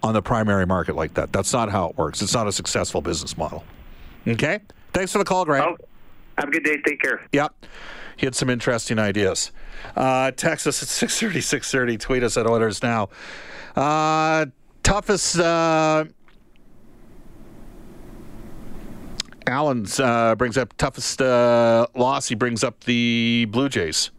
on 0.03 0.15
the 0.15 0.23
primary 0.23 0.67
market 0.67 0.95
like 0.95 1.15
that. 1.15 1.33
That's 1.33 1.53
not 1.53 1.71
how 1.71 1.89
it 1.89 1.97
works. 1.97 2.23
It's 2.23 2.35
not 2.35 2.47
a 2.47 2.53
successful 2.53 3.01
business 3.01 3.37
model. 3.37 3.65
Okay? 4.27 4.61
Thanks 4.93 5.13
for 5.13 5.19
the 5.19 5.25
call, 5.25 5.45
Greg. 5.45 5.63
Oh, 5.67 5.77
have 6.39 6.49
a 6.49 6.53
good 6.53 6.65
day. 6.65 6.77
Take 6.87 7.01
care. 7.01 7.27
Yep. 7.33 7.53
He 8.17 8.27
had 8.27 8.35
some 8.35 8.49
interesting 8.49 8.99
ideas. 8.99 9.53
Uh, 9.95 10.31
text 10.31 10.67
us 10.67 10.83
at 10.83 10.89
630, 10.89 11.41
630. 11.41 11.99
Tweet 11.99 12.23
us 12.23 12.37
at 12.37 12.47
Oilers 12.47 12.83
Now. 12.83 13.09
Uh, 13.75 14.47
toughest. 14.83 15.39
Uh, 15.39 16.07
Allen's 19.47 20.01
uh, 20.01 20.35
brings 20.35 20.59
up 20.59 20.77
toughest 20.77 21.23
uh, 21.23 21.87
loss. 21.95 22.29
He 22.29 22.35
brings 22.35 22.65
up 22.65 22.85
the 22.85 23.47
Blue 23.51 23.69
Jays 23.69 24.11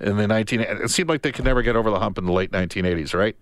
in 0.00 0.16
the 0.16 0.26
19. 0.26 0.60
It 0.60 0.90
seemed 0.90 1.08
like 1.08 1.22
they 1.22 1.32
could 1.32 1.44
never 1.44 1.60
get 1.62 1.76
over 1.76 1.90
the 1.90 1.98
hump 1.98 2.16
in 2.16 2.24
the 2.24 2.32
late 2.32 2.50
1980s, 2.50 3.12
right? 3.12 3.36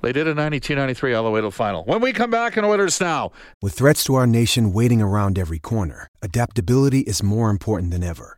They 0.00 0.12
did 0.12 0.28
a 0.28 0.34
92 0.34 0.76
93 0.76 1.14
all 1.14 1.24
the 1.24 1.30
way 1.30 1.40
to 1.40 1.48
the 1.48 1.50
final. 1.50 1.84
When 1.84 2.00
we 2.00 2.12
come 2.12 2.30
back 2.30 2.56
in 2.56 2.64
Oilers 2.64 3.00
Now. 3.00 3.32
With 3.60 3.74
threats 3.74 4.04
to 4.04 4.14
our 4.14 4.28
nation 4.28 4.72
waiting 4.72 5.02
around 5.02 5.38
every 5.38 5.58
corner, 5.58 6.06
adaptability 6.22 7.00
is 7.00 7.20
more 7.20 7.50
important 7.50 7.90
than 7.90 8.04
ever. 8.04 8.37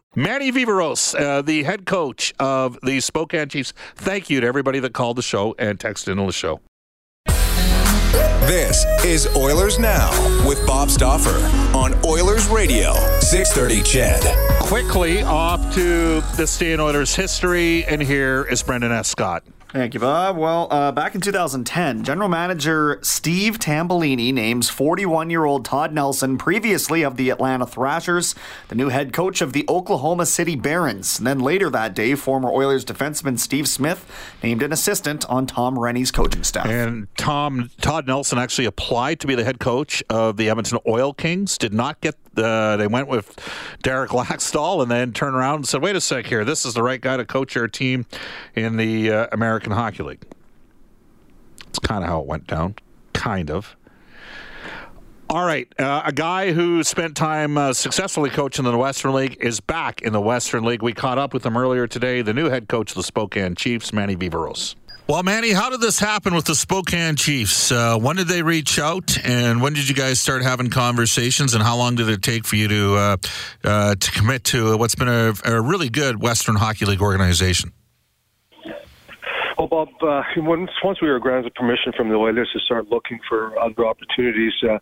Manny 0.15 0.51
Viveros, 0.51 1.17
uh, 1.17 1.41
the 1.41 1.63
head 1.63 1.85
coach 1.85 2.33
of 2.37 2.77
the 2.83 2.99
Spokane 2.99 3.47
Chiefs. 3.47 3.71
Thank 3.95 4.29
you 4.29 4.41
to 4.41 4.47
everybody 4.47 4.79
that 4.79 4.93
called 4.93 5.15
the 5.15 5.21
show 5.21 5.55
and 5.57 5.79
texted 5.79 6.09
into 6.09 6.25
the 6.25 6.33
show. 6.33 6.59
This 8.45 8.85
is 9.05 9.33
Oilers 9.37 9.79
Now 9.79 10.09
with 10.45 10.65
Bob 10.67 10.89
Stauffer 10.89 11.37
on 11.73 11.93
Oilers 12.05 12.49
Radio, 12.49 12.93
630 13.21 13.83
CHED. 13.83 14.59
Quickly 14.59 15.21
off 15.21 15.73
to 15.75 16.19
the 16.35 16.45
Stan 16.45 16.81
Oilers 16.81 17.15
history, 17.15 17.85
and 17.85 18.01
here 18.01 18.45
is 18.49 18.61
Brendan 18.61 18.91
Escott. 18.91 19.45
Thank 19.71 19.93
you, 19.93 20.01
Bob. 20.01 20.35
Well, 20.35 20.67
uh, 20.69 20.91
back 20.91 21.15
in 21.15 21.21
2010, 21.21 22.03
General 22.03 22.27
Manager 22.27 22.99
Steve 23.03 23.57
Tambellini 23.57 24.33
names 24.33 24.69
41 24.69 25.29
year 25.29 25.45
old 25.45 25.63
Todd 25.63 25.93
Nelson, 25.93 26.37
previously 26.37 27.03
of 27.03 27.15
the 27.15 27.29
Atlanta 27.29 27.65
Thrashers, 27.65 28.35
the 28.67 28.75
new 28.75 28.89
head 28.89 29.13
coach 29.13 29.39
of 29.39 29.53
the 29.53 29.63
Oklahoma 29.69 30.25
City 30.25 30.57
Barons. 30.57 31.17
And 31.17 31.25
then 31.25 31.39
later 31.39 31.69
that 31.69 31.95
day, 31.95 32.15
former 32.15 32.49
Oilers 32.51 32.83
defenseman 32.83 33.39
Steve 33.39 33.65
Smith 33.65 34.05
named 34.43 34.61
an 34.61 34.73
assistant 34.73 35.25
on 35.29 35.47
Tom 35.47 35.79
Rennie's 35.79 36.11
coaching 36.11 36.43
staff. 36.43 36.65
And 36.65 37.07
Tom 37.15 37.71
Todd 37.79 38.07
Nelson 38.07 38.37
actually 38.37 38.65
applied 38.65 39.21
to 39.21 39.27
be 39.27 39.35
the 39.35 39.45
head 39.45 39.61
coach 39.61 40.03
of 40.09 40.35
the 40.35 40.49
Edmonton 40.49 40.79
Oil 40.85 41.13
Kings, 41.13 41.57
did 41.57 41.73
not 41.73 42.01
get 42.01 42.15
uh, 42.37 42.77
they 42.77 42.87
went 42.87 43.07
with 43.07 43.37
Derek 43.83 44.11
Laxdal 44.11 44.81
and 44.81 44.91
then 44.91 45.13
turned 45.13 45.35
around 45.35 45.55
and 45.55 45.67
said, 45.67 45.81
wait 45.81 45.95
a 45.95 46.01
sec 46.01 46.25
here, 46.25 46.45
this 46.45 46.65
is 46.65 46.73
the 46.73 46.83
right 46.83 47.01
guy 47.01 47.17
to 47.17 47.25
coach 47.25 47.55
our 47.57 47.67
team 47.67 48.05
in 48.55 48.77
the 48.77 49.11
uh, 49.11 49.27
American 49.31 49.71
Hockey 49.71 50.03
League. 50.03 50.23
It's 51.67 51.79
kind 51.79 52.03
of 52.03 52.09
how 52.09 52.21
it 52.21 52.27
went 52.27 52.47
down. 52.47 52.75
Kind 53.13 53.49
of. 53.49 53.75
All 55.29 55.45
right. 55.45 55.65
Uh, 55.79 56.01
a 56.03 56.11
guy 56.11 56.51
who 56.51 56.83
spent 56.83 57.15
time 57.15 57.57
uh, 57.57 57.71
successfully 57.71 58.29
coaching 58.29 58.65
in 58.65 58.71
the 58.71 58.77
Western 58.77 59.13
League 59.13 59.37
is 59.39 59.61
back 59.61 60.01
in 60.01 60.11
the 60.11 60.19
Western 60.19 60.65
League. 60.65 60.81
We 60.81 60.91
caught 60.91 61.17
up 61.17 61.33
with 61.33 61.45
him 61.45 61.55
earlier 61.55 61.87
today, 61.87 62.21
the 62.21 62.33
new 62.33 62.49
head 62.49 62.67
coach 62.67 62.91
of 62.91 62.97
the 62.97 63.03
Spokane 63.03 63.55
Chiefs, 63.55 63.93
Manny 63.93 64.17
Viveros. 64.17 64.75
Well, 65.11 65.23
Manny, 65.23 65.51
how 65.51 65.69
did 65.69 65.81
this 65.81 65.99
happen 65.99 66.33
with 66.33 66.45
the 66.45 66.55
Spokane 66.55 67.17
Chiefs? 67.17 67.69
Uh, 67.69 67.97
when 67.99 68.15
did 68.15 68.29
they 68.29 68.43
reach 68.43 68.79
out, 68.79 69.17
and 69.25 69.61
when 69.61 69.73
did 69.73 69.89
you 69.89 69.93
guys 69.93 70.21
start 70.21 70.41
having 70.41 70.69
conversations, 70.69 71.53
and 71.53 71.61
how 71.61 71.75
long 71.75 71.95
did 71.95 72.07
it 72.07 72.21
take 72.21 72.45
for 72.45 72.55
you 72.55 72.69
to 72.69 72.95
uh, 72.95 73.17
uh, 73.65 73.95
to 73.95 74.11
commit 74.11 74.45
to 74.45 74.77
what's 74.77 74.95
been 74.95 75.09
a, 75.09 75.33
a, 75.43 75.59
really 75.59 75.89
good 75.89 76.21
Western 76.21 76.55
Hockey 76.55 76.85
League 76.85 77.01
organization? 77.01 77.73
Well, 79.57 79.67
Bob, 79.67 79.89
uh, 80.01 80.23
once 80.37 80.71
once 80.81 81.01
we 81.01 81.09
were 81.09 81.19
granted 81.19 81.55
permission 81.55 81.91
from 81.97 82.07
the 82.07 82.15
Oilers 82.15 82.49
to 82.53 82.59
start 82.61 82.87
looking 82.87 83.19
for 83.27 83.59
other 83.59 83.85
opportunities, 83.85 84.53
uh, 84.63 84.79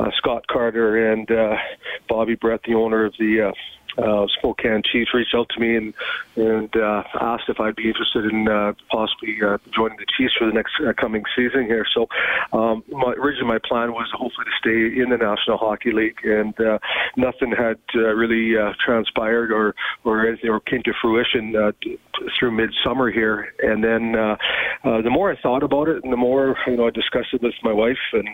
uh, 0.00 0.10
Scott 0.16 0.46
Carter 0.46 1.12
and 1.12 1.28
Bobby 2.08 2.34
Brett, 2.34 2.60
the 2.66 2.72
owner 2.72 3.04
of 3.04 3.12
the 3.18 3.52
uh, 3.98 4.26
Spokane 4.38 4.82
Chiefs 4.82 5.14
reached 5.14 5.34
out 5.34 5.48
to 5.50 5.60
me 5.60 5.76
and 5.76 5.94
and 6.36 6.76
uh, 6.76 7.02
asked 7.20 7.48
if 7.48 7.60
I'd 7.60 7.76
be 7.76 7.88
interested 7.88 8.26
in 8.26 8.48
uh, 8.48 8.74
possibly 8.90 9.38
uh, 9.42 9.58
joining 9.74 9.96
the 9.98 10.06
Chiefs 10.16 10.34
for 10.38 10.46
the 10.46 10.52
next 10.52 10.72
uh, 10.86 10.92
coming 10.92 11.22
season 11.34 11.64
here. 11.64 11.86
So 11.94 12.06
um, 12.52 12.84
my, 12.88 13.12
originally 13.12 13.48
my 13.48 13.58
plan 13.58 13.92
was 13.92 14.08
hopefully 14.12 14.44
to 14.44 14.50
stay 14.58 15.00
in 15.00 15.10
the 15.10 15.16
National 15.16 15.56
Hockey 15.56 15.92
League, 15.92 16.18
and 16.24 16.58
uh, 16.60 16.78
nothing 17.16 17.52
had 17.52 17.78
uh, 17.94 18.14
really 18.14 18.56
uh, 18.56 18.72
transpired 18.84 19.50
or 19.50 19.74
or 20.04 20.26
anything 20.26 20.50
or 20.50 20.60
came 20.60 20.82
to 20.82 20.92
fruition 21.00 21.56
uh, 21.56 21.72
through 22.38 22.50
midsummer 22.50 23.10
here. 23.10 23.52
And 23.62 23.82
then 23.82 24.14
uh, 24.14 24.36
uh, 24.84 25.02
the 25.02 25.10
more 25.10 25.32
I 25.32 25.40
thought 25.40 25.62
about 25.62 25.88
it, 25.88 26.02
and 26.04 26.12
the 26.12 26.16
more 26.16 26.56
you 26.66 26.76
know 26.76 26.86
I 26.86 26.90
discussed 26.90 27.28
it 27.32 27.42
with 27.42 27.54
my 27.62 27.72
wife, 27.72 27.98
and 28.12 28.28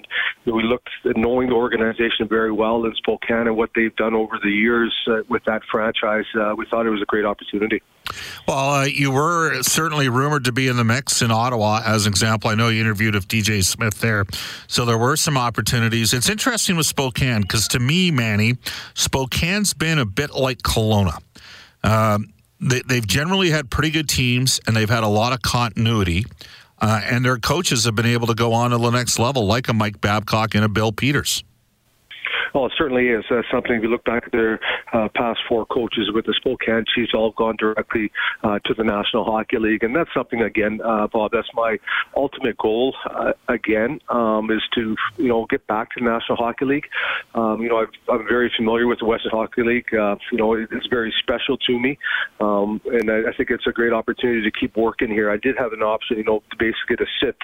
we 0.46 0.62
looked 0.62 0.90
at 1.04 1.16
knowing 1.16 1.48
the 1.48 1.54
organization 1.54 2.28
very 2.28 2.52
well 2.52 2.84
in 2.84 2.94
Spokane 2.96 3.46
and 3.46 3.56
what 3.56 3.70
they've 3.74 3.94
done 3.96 4.14
over 4.14 4.38
the 4.42 4.50
years 4.50 4.94
uh, 5.08 5.22
with 5.28 5.44
that 5.44 5.51
franchise. 5.70 6.24
Uh, 6.34 6.54
we 6.56 6.66
thought 6.66 6.86
it 6.86 6.90
was 6.90 7.02
a 7.02 7.06
great 7.06 7.24
opportunity. 7.24 7.82
Well, 8.46 8.70
uh, 8.70 8.84
you 8.84 9.10
were 9.10 9.62
certainly 9.62 10.08
rumored 10.08 10.44
to 10.44 10.52
be 10.52 10.68
in 10.68 10.76
the 10.76 10.84
mix 10.84 11.22
in 11.22 11.30
Ottawa, 11.30 11.82
as 11.84 12.06
an 12.06 12.12
example. 12.12 12.50
I 12.50 12.54
know 12.54 12.68
you 12.68 12.80
interviewed 12.80 13.14
with 13.14 13.28
DJ 13.28 13.64
Smith 13.64 14.00
there. 14.00 14.24
So 14.66 14.84
there 14.84 14.98
were 14.98 15.16
some 15.16 15.36
opportunities. 15.36 16.12
It's 16.12 16.28
interesting 16.28 16.76
with 16.76 16.86
Spokane 16.86 17.42
because 17.42 17.68
to 17.68 17.78
me, 17.78 18.10
Manny, 18.10 18.56
Spokane's 18.94 19.74
been 19.74 19.98
a 19.98 20.06
bit 20.06 20.32
like 20.32 20.58
Kelowna. 20.58 21.18
Um, 21.84 22.32
they, 22.60 22.82
they've 22.86 23.06
generally 23.06 23.50
had 23.50 23.70
pretty 23.70 23.90
good 23.90 24.08
teams 24.08 24.60
and 24.66 24.76
they've 24.76 24.90
had 24.90 25.04
a 25.04 25.08
lot 25.08 25.32
of 25.32 25.42
continuity. 25.42 26.24
Uh, 26.80 27.00
and 27.04 27.24
their 27.24 27.38
coaches 27.38 27.84
have 27.84 27.94
been 27.94 28.06
able 28.06 28.26
to 28.26 28.34
go 28.34 28.52
on 28.52 28.70
to 28.72 28.78
the 28.78 28.90
next 28.90 29.18
level, 29.18 29.46
like 29.46 29.68
a 29.68 29.72
Mike 29.72 30.00
Babcock 30.00 30.56
and 30.56 30.64
a 30.64 30.68
Bill 30.68 30.90
Peters. 30.90 31.44
Well, 32.54 32.66
it 32.66 32.72
certainly 32.76 33.08
is. 33.08 33.24
That's 33.30 33.46
something. 33.50 33.72
If 33.72 33.82
you 33.82 33.88
look 33.88 34.04
back 34.04 34.24
at 34.26 34.32
their 34.32 34.60
uh, 34.92 35.08
past 35.14 35.40
four 35.48 35.64
coaches 35.66 36.10
with 36.12 36.26
the 36.26 36.34
Spokane 36.34 36.84
Chiefs, 36.94 37.12
all 37.14 37.32
gone 37.32 37.56
directly 37.56 38.12
uh, 38.44 38.58
to 38.66 38.74
the 38.74 38.84
National 38.84 39.24
Hockey 39.24 39.58
League, 39.58 39.82
and 39.82 39.96
that's 39.96 40.12
something 40.12 40.42
again, 40.42 40.80
uh, 40.84 41.06
Bob. 41.06 41.32
That's 41.32 41.48
my 41.54 41.78
ultimate 42.16 42.58
goal. 42.58 42.94
Uh, 43.08 43.32
again, 43.48 44.00
um, 44.10 44.50
is 44.50 44.62
to 44.74 44.96
you 45.16 45.28
know 45.28 45.46
get 45.48 45.66
back 45.66 45.92
to 45.92 46.00
the 46.00 46.10
National 46.10 46.36
Hockey 46.36 46.66
League. 46.66 46.86
Um, 47.34 47.62
you 47.62 47.68
know, 47.68 47.86
i 48.08 48.14
am 48.14 48.26
very 48.28 48.52
familiar 48.54 48.86
with 48.86 48.98
the 48.98 49.06
Western 49.06 49.30
Hockey 49.30 49.62
League. 49.62 49.94
Uh, 49.94 50.16
you 50.30 50.38
know, 50.38 50.52
it's 50.52 50.86
very 50.88 51.12
special 51.18 51.56
to 51.56 51.78
me, 51.78 51.98
um, 52.40 52.80
and 52.86 53.10
I, 53.10 53.30
I 53.30 53.32
think 53.36 53.50
it's 53.50 53.66
a 53.66 53.72
great 53.72 53.92
opportunity 53.92 54.42
to 54.42 54.50
keep 54.50 54.76
working 54.76 55.08
here. 55.08 55.30
I 55.30 55.38
did 55.38 55.56
have 55.56 55.72
an 55.72 55.82
option, 55.82 56.18
you 56.18 56.24
know, 56.24 56.42
basically 56.58 56.96
to 56.96 57.06
sit 57.22 57.36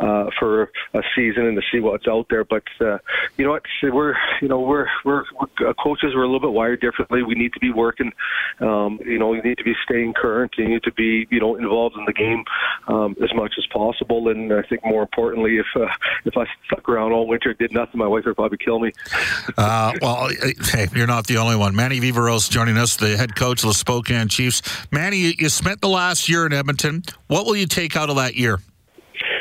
uh, 0.00 0.26
for 0.38 0.70
a 0.92 1.02
season 1.16 1.46
and 1.46 1.56
to 1.56 1.62
see 1.72 1.80
what's 1.80 2.06
out 2.06 2.26
there, 2.28 2.44
but 2.44 2.64
uh, 2.80 2.98
you 3.38 3.46
know 3.46 3.52
what, 3.52 3.62
we're 3.82 4.14
you 4.42 4.48
know, 4.49 4.49
we're, 4.58 4.86
we're, 5.04 5.24
we're 5.38 5.68
uh, 5.68 5.74
coaches 5.74 6.14
are 6.14 6.22
a 6.22 6.26
little 6.26 6.40
bit 6.40 6.52
wired 6.52 6.80
differently. 6.80 7.22
We 7.22 7.34
need 7.34 7.52
to 7.52 7.60
be 7.60 7.70
working. 7.70 8.12
Um, 8.60 8.98
you 9.04 9.18
know, 9.18 9.32
you 9.32 9.42
need 9.42 9.58
to 9.58 9.64
be 9.64 9.74
staying 9.84 10.14
current. 10.14 10.54
You 10.58 10.68
need 10.68 10.82
to 10.82 10.92
be, 10.92 11.26
you 11.30 11.40
know, 11.40 11.56
involved 11.56 11.96
in 11.96 12.04
the 12.04 12.12
game 12.12 12.44
um, 12.88 13.14
as 13.22 13.32
much 13.34 13.52
as 13.58 13.66
possible. 13.66 14.28
And 14.28 14.52
I 14.52 14.62
think 14.62 14.84
more 14.84 15.02
importantly, 15.02 15.58
if 15.58 15.66
uh, 15.76 15.86
if 16.24 16.36
I 16.36 16.46
stuck 16.66 16.88
around 16.88 17.12
all 17.12 17.26
winter, 17.26 17.50
and 17.50 17.58
did 17.58 17.72
nothing, 17.72 17.98
my 17.98 18.08
wife 18.08 18.24
would 18.24 18.36
probably 18.36 18.58
kill 18.58 18.80
me. 18.80 18.92
uh, 19.58 19.92
well, 20.00 20.28
hey, 20.72 20.88
you're 20.94 21.06
not 21.06 21.26
the 21.26 21.38
only 21.38 21.56
one. 21.56 21.76
Manny 21.76 22.00
Viveros 22.00 22.50
joining 22.50 22.76
us, 22.76 22.96
the 22.96 23.16
head 23.16 23.36
coach 23.36 23.62
of 23.62 23.68
the 23.68 23.74
Spokane 23.74 24.28
Chiefs. 24.28 24.62
Manny, 24.90 25.34
you 25.38 25.48
spent 25.48 25.80
the 25.80 25.88
last 25.88 26.28
year 26.28 26.46
in 26.46 26.52
Edmonton. 26.52 27.02
What 27.26 27.46
will 27.46 27.56
you 27.56 27.66
take 27.66 27.96
out 27.96 28.10
of 28.10 28.16
that 28.16 28.34
year? 28.36 28.60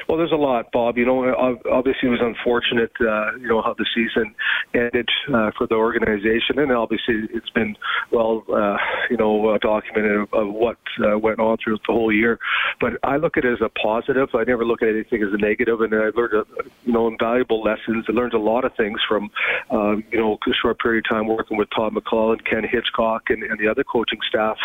Well, 0.10 0.18
there's 0.18 0.32
a 0.32 0.38
lot, 0.38 0.72
Bob. 0.72 0.98
You 0.98 1.06
know, 1.06 1.24
obviously 1.72 2.10
it 2.10 2.12
was 2.12 2.20
unfortunate, 2.20 2.92
uh, 3.00 3.38
you 3.38 3.48
know, 3.48 3.62
how 3.62 3.75
the 3.78 3.86
season 3.94 4.34
ended 4.74 5.08
uh, 5.32 5.51
for 5.56 5.68
the 5.68 5.75
organization, 5.75 6.58
and 6.58 6.72
obviously 6.72 7.30
it's 7.32 7.51
been 7.51 7.75
well, 8.12 8.44
uh, 8.51 8.78
you 9.12 9.18
know, 9.18 9.50
uh, 9.50 9.60
documented 9.60 10.22
of, 10.22 10.34
of 10.34 10.51
what 10.51 10.78
uh, 11.06 11.16
went 11.20 11.39
on 11.39 11.58
through 11.63 11.78
the 11.88 11.94
whole 11.94 12.12
year. 12.12 12.39
But 12.82 12.94
I 13.04 13.18
look 13.18 13.38
at 13.38 13.46
it 13.46 13.54
as 13.54 13.62
a 13.62 13.70
positive. 13.70 14.30
I 14.34 14.46
never 14.46 14.66
look 14.66 14.82
at 14.82 14.89
anything 14.89 15.22
as 15.22 15.30
a 15.32 15.38
negative, 15.38 15.80
and 15.82 15.94
I 15.94 16.10
learned, 16.16 16.34
a, 16.34 16.44
you 16.86 16.92
know, 16.92 17.08
invaluable 17.08 17.62
lessons. 17.62 18.06
I 18.10 18.12
learned 18.12 18.34
a 18.34 18.39
lot 18.39 18.66
of 18.66 18.75
things 18.75 19.00
from, 19.08 19.30
um, 19.70 20.04
you 20.12 20.18
know, 20.18 20.39
a 20.48 20.54
short 20.60 20.80
period 20.80 21.06
of 21.06 21.16
time 21.16 21.28
working 21.28 21.56
with 21.56 21.70
Todd 21.70 21.94
McLellan 21.94 22.39
and 22.39 22.46
Ken 22.46 22.63
Hitchcock 22.68 23.30
and, 23.30 23.44
and 23.44 23.60
the 23.60 23.68
other 23.68 23.84
coaching 23.84 24.20
staff. 24.28 24.58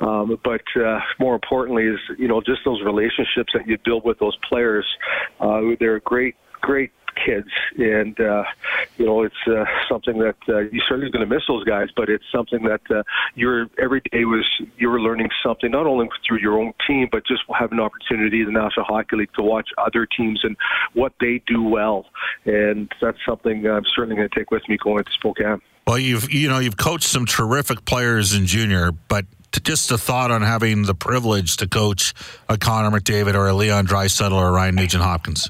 Um, 0.00 0.36
but 0.42 0.62
uh, 0.74 0.98
more 1.20 1.36
importantly, 1.36 1.84
is 1.84 2.00
you 2.18 2.26
know 2.26 2.40
just 2.40 2.62
those 2.64 2.82
relationships 2.82 3.52
that 3.54 3.68
you 3.68 3.78
build 3.84 4.04
with 4.04 4.18
those 4.18 4.36
players 4.48 4.71
Uh, 5.40 5.60
they're 5.78 6.00
great, 6.00 6.36
great 6.60 6.92
kids, 7.24 7.48
and 7.76 8.18
uh, 8.20 8.44
you 8.96 9.06
know 9.06 9.22
it's 9.22 9.34
uh, 9.46 9.64
something 9.88 10.18
that 10.18 10.36
uh, 10.48 10.60
you're 10.60 10.84
certainly 10.88 11.10
going 11.10 11.26
to 11.26 11.34
miss 11.34 11.44
those 11.48 11.64
guys. 11.64 11.88
But 11.94 12.08
it's 12.08 12.24
something 12.32 12.64
that 12.64 12.80
uh, 12.90 13.02
you're 13.34 13.66
every 13.78 14.02
day 14.12 14.24
was 14.24 14.44
you 14.78 14.90
were 14.90 15.00
learning 15.00 15.28
something 15.44 15.70
not 15.70 15.86
only 15.86 16.08
through 16.26 16.38
your 16.38 16.58
own 16.58 16.72
team, 16.86 17.08
but 17.10 17.26
just 17.26 17.42
have 17.58 17.72
an 17.72 17.80
opportunity 17.80 18.40
in 18.40 18.46
the 18.46 18.52
National 18.52 18.86
Hockey 18.86 19.16
League 19.16 19.32
to 19.34 19.42
watch 19.42 19.68
other 19.78 20.06
teams 20.06 20.40
and 20.42 20.56
what 20.94 21.12
they 21.20 21.42
do 21.46 21.62
well, 21.62 22.06
and 22.44 22.90
that's 23.00 23.18
something 23.26 23.66
I'm 23.66 23.84
certainly 23.94 24.16
going 24.16 24.28
to 24.28 24.38
take 24.38 24.50
with 24.50 24.62
me 24.68 24.78
going 24.82 25.04
to 25.04 25.12
Spokane. 25.12 25.60
Well, 25.86 25.98
you've 25.98 26.32
you 26.32 26.48
know 26.48 26.58
you've 26.58 26.76
coached 26.76 27.08
some 27.08 27.26
terrific 27.26 27.84
players 27.84 28.34
in 28.34 28.46
junior, 28.46 28.92
but 28.92 29.26
just 29.60 29.90
a 29.90 29.98
thought 29.98 30.30
on 30.30 30.42
having 30.42 30.84
the 30.84 30.94
privilege 30.94 31.56
to 31.58 31.68
coach 31.68 32.14
a 32.48 32.56
Connor 32.56 32.90
McDavid 32.90 33.34
or 33.34 33.48
a 33.48 33.54
Leon 33.54 33.86
Draisaitl 33.86 34.32
or 34.32 34.52
Ryan 34.52 34.74
Nugent 34.74 35.02
Hopkins? 35.02 35.48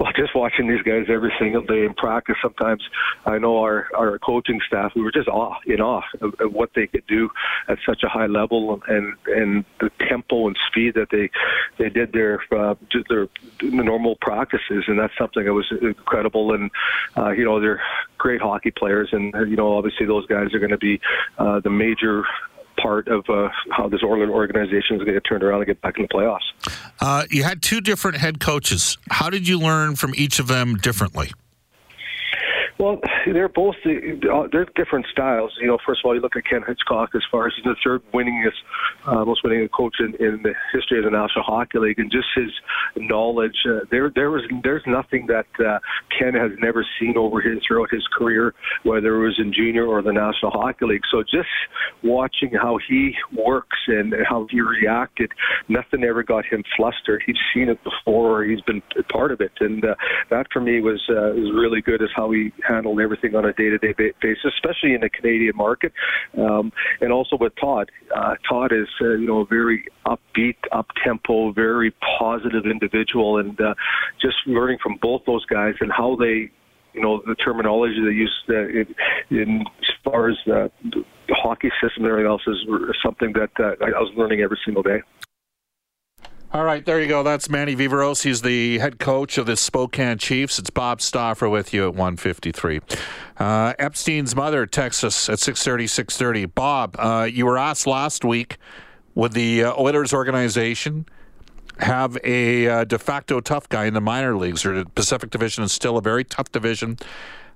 well, 0.00 0.12
just 0.16 0.34
watching 0.34 0.66
these 0.66 0.80
guys 0.80 1.06
every 1.08 1.32
single 1.38 1.60
day 1.60 1.84
in 1.84 1.92
practice, 1.92 2.36
sometimes 2.40 2.82
I 3.26 3.36
know 3.36 3.58
our, 3.58 3.86
our 3.94 4.18
coaching 4.18 4.58
staff, 4.66 4.92
we 4.96 5.02
were 5.02 5.12
just 5.12 5.28
awe, 5.28 5.56
in 5.66 5.82
awe 5.82 6.02
of, 6.22 6.34
of 6.40 6.54
what 6.54 6.70
they 6.74 6.86
could 6.86 7.06
do 7.06 7.28
at 7.68 7.78
such 7.84 8.02
a 8.02 8.08
high 8.08 8.26
level 8.26 8.82
and, 8.88 9.14
and 9.26 9.64
the 9.78 9.90
tempo 10.08 10.46
and 10.46 10.56
speed 10.68 10.94
that 10.94 11.10
they, 11.10 11.30
they 11.76 11.90
did 11.90 12.12
their, 12.12 12.40
uh, 12.50 12.76
their 13.10 13.28
normal 13.60 14.16
practices. 14.22 14.84
And 14.86 14.98
that's 14.98 15.16
something 15.18 15.44
that 15.44 15.52
was 15.52 15.70
incredible. 15.82 16.54
And, 16.54 16.70
uh, 17.18 17.32
you 17.32 17.44
know, 17.44 17.60
they're 17.60 17.82
great 18.16 18.40
hockey 18.40 18.70
players. 18.70 19.10
And, 19.12 19.34
you 19.50 19.56
know, 19.56 19.76
obviously 19.76 20.06
those 20.06 20.26
guys 20.26 20.54
are 20.54 20.58
going 20.58 20.70
to 20.70 20.78
be 20.78 20.98
uh, 21.36 21.60
the 21.60 21.70
major 21.70 22.24
part 22.82 23.08
of 23.08 23.24
uh, 23.28 23.48
how 23.70 23.88
this 23.88 24.00
Oilers 24.02 24.30
organization 24.30 24.96
is 24.96 25.02
going 25.02 25.14
to 25.14 25.20
turned 25.20 25.42
around 25.42 25.60
and 25.60 25.66
get 25.66 25.80
back 25.80 25.96
in 25.96 26.02
the 26.02 26.08
playoffs. 26.08 26.40
Uh, 27.00 27.24
you 27.30 27.42
had 27.42 27.62
two 27.62 27.80
different 27.80 28.16
head 28.18 28.40
coaches. 28.40 28.98
How 29.10 29.30
did 29.30 29.46
you 29.46 29.58
learn 29.58 29.96
from 29.96 30.12
each 30.16 30.38
of 30.38 30.46
them 30.46 30.76
differently? 30.76 31.32
Well, 32.80 32.98
they're 33.26 33.50
both 33.50 33.74
uh, 33.84 34.48
they're 34.50 34.64
different 34.74 35.04
styles. 35.12 35.52
You 35.60 35.66
know, 35.66 35.76
first 35.84 36.00
of 36.02 36.08
all, 36.08 36.14
you 36.14 36.22
look 36.22 36.34
at 36.34 36.46
Ken 36.46 36.62
Hitchcock 36.66 37.10
as 37.14 37.20
far 37.30 37.46
as 37.46 37.52
he's 37.54 37.64
the 37.64 37.76
third 37.84 38.00
winningest, 38.14 38.56
uh, 39.06 39.22
most 39.26 39.44
winning 39.44 39.68
coach 39.68 39.96
in, 40.00 40.14
in 40.14 40.40
the 40.42 40.54
history 40.72 40.96
of 40.98 41.04
the 41.04 41.10
National 41.10 41.44
Hockey 41.44 41.78
League, 41.78 41.98
and 41.98 42.10
just 42.10 42.28
his 42.34 42.50
knowledge. 42.96 43.66
Uh, 43.68 43.80
there, 43.90 44.10
there 44.14 44.30
was 44.30 44.44
there's 44.62 44.82
nothing 44.86 45.26
that 45.26 45.44
uh, 45.62 45.78
Ken 46.18 46.32
has 46.32 46.52
never 46.58 46.86
seen 46.98 47.18
over 47.18 47.42
his 47.42 47.58
throughout 47.68 47.90
his 47.90 48.06
career, 48.16 48.54
whether 48.84 49.14
it 49.14 49.26
was 49.26 49.38
in 49.38 49.52
junior 49.52 49.86
or 49.86 50.00
the 50.00 50.12
National 50.12 50.50
Hockey 50.50 50.86
League. 50.86 51.02
So 51.10 51.22
just 51.22 51.50
watching 52.02 52.52
how 52.54 52.78
he 52.88 53.14
works 53.36 53.76
and 53.88 54.14
how 54.26 54.46
he 54.48 54.62
reacted, 54.62 55.32
nothing 55.68 56.02
ever 56.02 56.22
got 56.22 56.46
him 56.46 56.64
flustered. 56.78 57.22
He's 57.26 57.36
seen 57.52 57.68
it 57.68 57.78
before. 57.84 58.44
He's 58.44 58.62
been 58.62 58.82
part 59.12 59.32
of 59.32 59.42
it, 59.42 59.52
and 59.60 59.84
uh, 59.84 59.96
that 60.30 60.46
for 60.50 60.60
me 60.60 60.80
was 60.80 61.02
uh, 61.10 61.36
was 61.36 61.52
really 61.54 61.82
good. 61.82 62.00
As 62.00 62.08
how 62.16 62.30
he 62.30 62.50
handled 62.70 63.00
everything 63.00 63.34
on 63.34 63.44
a 63.44 63.52
day-to-day 63.52 63.94
basis, 64.22 64.52
especially 64.54 64.94
in 64.94 65.00
the 65.00 65.10
Canadian 65.10 65.56
market, 65.56 65.92
um, 66.38 66.72
and 67.00 67.12
also 67.12 67.36
with 67.36 67.54
Todd. 67.56 67.90
Uh, 68.14 68.34
Todd 68.48 68.72
is 68.72 68.88
uh, 69.00 69.14
you 69.14 69.26
know 69.26 69.40
a 69.40 69.46
very 69.46 69.84
upbeat, 70.06 70.56
up-tempo, 70.72 71.52
very 71.52 71.92
positive 72.18 72.66
individual, 72.66 73.38
and 73.38 73.60
uh, 73.60 73.74
just 74.20 74.36
learning 74.46 74.78
from 74.82 74.96
both 75.02 75.22
those 75.26 75.44
guys 75.46 75.74
and 75.80 75.90
how 75.92 76.16
they 76.16 76.50
you 76.92 77.00
know 77.00 77.22
the 77.26 77.34
terminology 77.34 78.00
they 78.04 78.10
use 78.10 78.42
uh, 78.48 78.54
in, 78.54 78.94
in 79.30 79.60
as 79.82 79.94
far 80.04 80.30
as 80.30 80.36
uh, 80.46 80.68
the 80.84 81.04
hockey 81.34 81.70
system 81.80 82.04
and 82.04 82.12
everything 82.12 82.30
else 82.30 82.42
is 82.46 82.56
something 83.02 83.32
that 83.32 83.50
uh, 83.58 83.84
I 83.84 84.00
was 84.00 84.12
learning 84.16 84.40
every 84.40 84.58
single 84.64 84.82
day. 84.82 85.02
All 86.52 86.64
right, 86.64 86.84
there 86.84 87.00
you 87.00 87.06
go. 87.06 87.22
That's 87.22 87.48
Manny 87.48 87.76
Viveros. 87.76 88.24
He's 88.24 88.42
the 88.42 88.80
head 88.80 88.98
coach 88.98 89.38
of 89.38 89.46
the 89.46 89.56
Spokane 89.56 90.18
Chiefs. 90.18 90.58
It's 90.58 90.68
Bob 90.68 91.00
Stauffer 91.00 91.48
with 91.48 91.72
you 91.72 91.84
at 91.84 91.90
153. 91.90 92.80
Uh, 93.38 93.74
Epstein's 93.78 94.34
mother 94.34 94.66
texts 94.66 95.04
us 95.04 95.28
at 95.28 95.38
630, 95.38 95.86
630. 95.86 96.46
Bob, 96.46 96.96
uh, 96.98 97.28
you 97.30 97.46
were 97.46 97.56
asked 97.56 97.86
last 97.86 98.24
week, 98.24 98.58
would 99.14 99.32
the 99.32 99.62
uh, 99.62 99.74
Oilers 99.80 100.12
organization 100.12 101.06
have 101.78 102.18
a 102.24 102.66
uh, 102.66 102.82
de 102.82 102.98
facto 102.98 103.40
tough 103.40 103.68
guy 103.68 103.84
in 103.84 103.94
the 103.94 104.00
minor 104.00 104.36
leagues, 104.36 104.66
or 104.66 104.82
the 104.82 104.90
Pacific 104.90 105.30
Division 105.30 105.62
is 105.62 105.70
still 105.70 105.96
a 105.98 106.02
very 106.02 106.24
tough 106.24 106.50
division? 106.50 106.98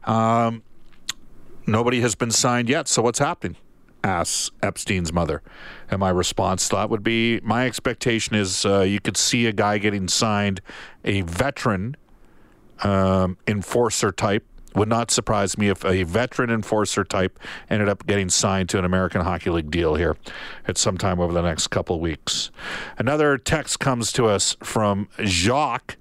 Um, 0.05 0.63
nobody 1.67 2.01
has 2.03 2.15
been 2.15 2.31
signed 2.31 2.69
yet, 2.69 2.87
so 2.87 3.03
what's 3.03 3.19
happening? 3.19 3.57
Asks 4.05 4.51
Epstein's 4.63 5.13
mother. 5.13 5.43
And 5.91 5.99
my 5.99 6.11
response 6.11 6.69
that 6.69 6.91
would 6.91 7.03
be 7.03 7.41
my 7.43 7.67
expectation 7.67 8.37
is 8.37 8.65
uh, 8.65 8.83
you 8.83 9.01
could 9.01 9.17
see 9.17 9.47
a 9.47 9.53
guy 9.53 9.79
getting 9.79 10.07
signed, 10.07 10.61
a 11.05 11.23
veteran 11.23 11.97
um, 12.83 13.39
enforcer 13.47 14.13
type 14.13 14.45
Would 14.75 14.89
not 14.89 15.13
surprise 15.13 15.57
me 15.57 15.69
if 15.69 15.85
a 15.85 16.03
veteran 16.03 16.51
enforcer 16.51 17.05
type 17.05 17.39
ended 17.71 17.89
up 17.89 18.07
getting 18.07 18.29
signed 18.29 18.69
to 18.71 18.79
an 18.79 18.85
American 18.85 19.21
Hockey 19.21 19.51
League 19.51 19.71
deal 19.71 19.95
here 19.95 20.17
at 20.67 20.77
some 20.77 20.99
time 20.99 21.21
over 21.21 21.33
the 21.33 21.43
next 21.43 21.69
couple 21.69 22.01
weeks. 22.01 22.51
Another 22.99 23.39
text 23.39 23.79
comes 23.79 24.11
to 24.13 24.27
us 24.27 24.57
from 24.63 25.09
Jacques 25.25 25.97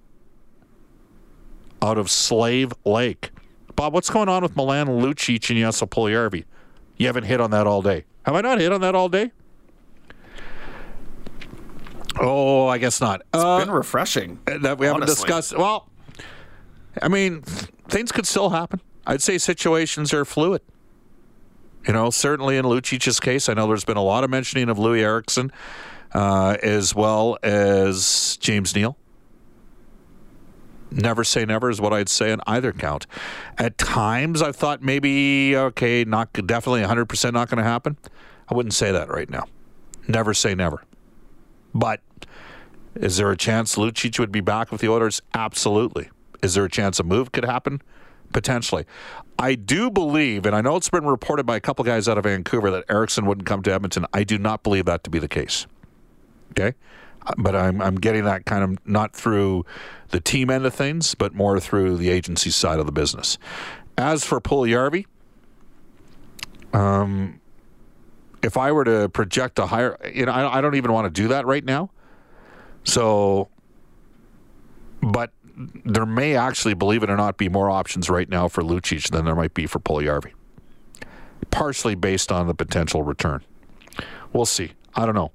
out 1.83 1.99
of 1.99 2.09
Slave 2.09 2.73
Lake. 2.83 3.29
Bob, 3.75 3.93
what's 3.93 4.09
going 4.09 4.29
on 4.29 4.41
with 4.41 4.55
Milan 4.55 4.87
Lucic 4.87 5.49
and 5.51 5.91
Puljujarvi? 5.91 6.45
You 6.97 7.07
haven't 7.07 7.23
hit 7.25 7.41
on 7.41 7.51
that 7.51 7.67
all 7.67 7.81
day. 7.81 8.05
Have 8.25 8.35
I 8.35 8.41
not 8.41 8.59
hit 8.59 8.71
on 8.71 8.81
that 8.81 8.95
all 8.95 9.09
day? 9.09 9.31
Oh, 12.19 12.67
I 12.67 12.77
guess 12.77 13.01
not. 13.01 13.21
It's 13.33 13.43
uh, 13.43 13.59
been 13.59 13.71
refreshing. 13.71 14.39
That 14.45 14.77
we 14.77 14.85
haven't 14.85 15.07
discussed. 15.07 15.57
Well, 15.57 15.89
I 17.01 17.07
mean, 17.07 17.41
things 17.41 18.11
could 18.11 18.27
still 18.27 18.51
happen. 18.51 18.81
I'd 19.05 19.21
say 19.21 19.37
situations 19.37 20.13
are 20.13 20.23
fluid. 20.23 20.61
You 21.87 21.93
know, 21.93 22.11
certainly 22.11 22.57
in 22.57 22.65
Lucic's 22.65 23.19
case, 23.19 23.49
I 23.49 23.53
know 23.53 23.67
there's 23.67 23.83
been 23.83 23.97
a 23.97 24.03
lot 24.03 24.23
of 24.23 24.29
mentioning 24.29 24.69
of 24.69 24.77
Loui 24.77 25.01
Eriksson 25.01 25.51
uh, 26.13 26.57
as 26.63 26.95
well 26.95 27.37
as 27.43 28.37
James 28.39 28.75
Neal. 28.75 28.97
Never 30.93 31.23
say 31.23 31.43
never 31.45 31.69
is 31.69 31.81
what 31.81 31.91
I'd 31.91 32.09
say 32.09 32.31
on 32.31 32.41
either 32.45 32.71
count. 32.71 33.07
At 33.57 33.77
times, 33.77 34.41
I've 34.41 34.55
thought 34.55 34.81
maybe 34.81 35.55
okay, 35.55 36.03
not 36.03 36.31
definitely 36.33 36.81
100 36.81 37.05
percent 37.05 37.33
not 37.33 37.49
going 37.49 37.57
to 37.57 37.63
happen. 37.63 37.97
I 38.47 38.53
wouldn't 38.53 38.73
say 38.73 38.91
that 38.91 39.09
right 39.09 39.29
now. 39.29 39.45
Never 40.07 40.33
say 40.33 40.53
never. 40.53 40.83
But 41.73 42.01
is 42.95 43.17
there 43.17 43.31
a 43.31 43.37
chance 43.37 43.75
Lucic 43.75 44.19
would 44.19 44.31
be 44.31 44.41
back 44.41 44.71
with 44.71 44.81
the 44.81 44.89
Oilers? 44.89 45.21
Absolutely. 45.33 46.09
Is 46.43 46.53
there 46.53 46.65
a 46.65 46.69
chance 46.69 46.99
a 46.99 47.03
move 47.03 47.31
could 47.31 47.45
happen? 47.45 47.81
Potentially. 48.31 48.85
I 49.39 49.55
do 49.55 49.89
believe, 49.89 50.45
and 50.45 50.55
I 50.55 50.61
know 50.61 50.75
it's 50.75 50.89
been 50.89 51.05
reported 51.05 51.45
by 51.45 51.55
a 51.55 51.59
couple 51.59 51.83
guys 51.85 52.07
out 52.07 52.17
of 52.17 52.25
Vancouver 52.25 52.69
that 52.71 52.83
Eriksson 52.89 53.25
wouldn't 53.25 53.47
come 53.47 53.63
to 53.63 53.73
Edmonton. 53.73 54.05
I 54.13 54.23
do 54.23 54.37
not 54.37 54.63
believe 54.63 54.85
that 54.85 55.03
to 55.05 55.09
be 55.09 55.19
the 55.19 55.27
case. 55.27 55.65
Okay? 56.51 56.75
But 57.37 57.55
I'm, 57.55 57.81
I'm 57.81 57.95
getting 57.95 58.25
that 58.25 58.45
kind 58.45 58.63
of 58.63 58.87
not 58.87 59.15
through 59.15 59.65
the 60.09 60.19
team 60.19 60.49
end 60.49 60.65
of 60.65 60.73
things, 60.73 61.15
but 61.15 61.33
more 61.33 61.59
through 61.59 61.97
the 61.97 62.09
agency 62.09 62.49
side 62.49 62.79
of 62.79 62.85
the 62.85 62.91
business. 62.91 63.37
As 63.97 64.23
for 64.23 64.41
Puljujarvi, 64.41 65.05
um, 66.73 67.39
if 68.41 68.57
I 68.57 68.71
were 68.71 68.83
to 68.83 69.09
project 69.09 69.57
a 69.59 69.67
higher, 69.67 69.97
you 70.13 70.25
know, 70.25 70.31
I, 70.31 70.57
I 70.57 70.61
don't 70.61 70.75
even 70.75 70.91
want 70.91 71.05
to 71.05 71.21
do 71.21 71.29
that 71.29 71.45
right 71.45 71.63
now. 71.63 71.89
So, 72.83 73.49
but 75.01 75.31
there 75.55 76.05
may 76.05 76.35
actually, 76.35 76.73
believe 76.73 77.03
it 77.03 77.09
or 77.09 77.15
not, 77.15 77.37
be 77.37 77.47
more 77.47 77.69
options 77.69 78.09
right 78.09 78.27
now 78.27 78.47
for 78.47 78.63
Lucic 78.63 79.09
than 79.11 79.25
there 79.25 79.35
might 79.35 79.53
be 79.53 79.65
for 79.65 79.79
Puljujarvi. 79.79 80.31
Partially 81.51 81.95
based 81.95 82.31
on 82.31 82.47
the 82.47 82.55
potential 82.55 83.03
return. 83.03 83.43
We'll 84.33 84.45
see. 84.45 84.73
I 84.95 85.05
don't 85.05 85.15
know. 85.15 85.31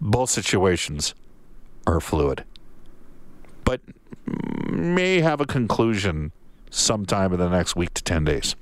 Both 0.00 0.30
situations 0.30 1.14
are 1.88 2.00
fluid, 2.00 2.44
but 3.64 3.80
may 4.70 5.20
have 5.20 5.40
a 5.40 5.46
conclusion 5.46 6.32
sometime 6.70 7.32
in 7.32 7.38
the 7.38 7.48
next 7.48 7.76
week 7.76 7.94
to 7.94 8.02
10 8.02 8.24
days. 8.24 8.56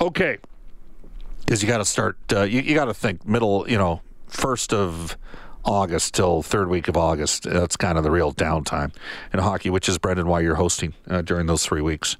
Okay. 0.00 0.38
Because 1.40 1.62
you 1.62 1.68
got 1.68 1.78
to 1.78 1.84
start, 1.84 2.16
uh, 2.32 2.42
you, 2.42 2.60
you 2.62 2.74
got 2.74 2.86
to 2.86 2.94
think 2.94 3.26
middle, 3.26 3.68
you 3.68 3.78
know, 3.78 4.00
first 4.26 4.72
of 4.72 5.16
August 5.64 6.14
till 6.14 6.42
third 6.42 6.68
week 6.68 6.88
of 6.88 6.96
August. 6.96 7.42
That's 7.42 7.76
kind 7.76 7.98
of 7.98 8.04
the 8.04 8.10
real 8.10 8.32
downtime 8.32 8.92
in 9.32 9.40
hockey, 9.40 9.70
which 9.70 9.88
is 9.88 9.98
Brendan 9.98 10.26
why 10.26 10.40
you're 10.40 10.56
hosting 10.56 10.94
uh, 11.08 11.22
during 11.22 11.46
those 11.46 11.64
three 11.64 11.82
weeks. 11.82 12.16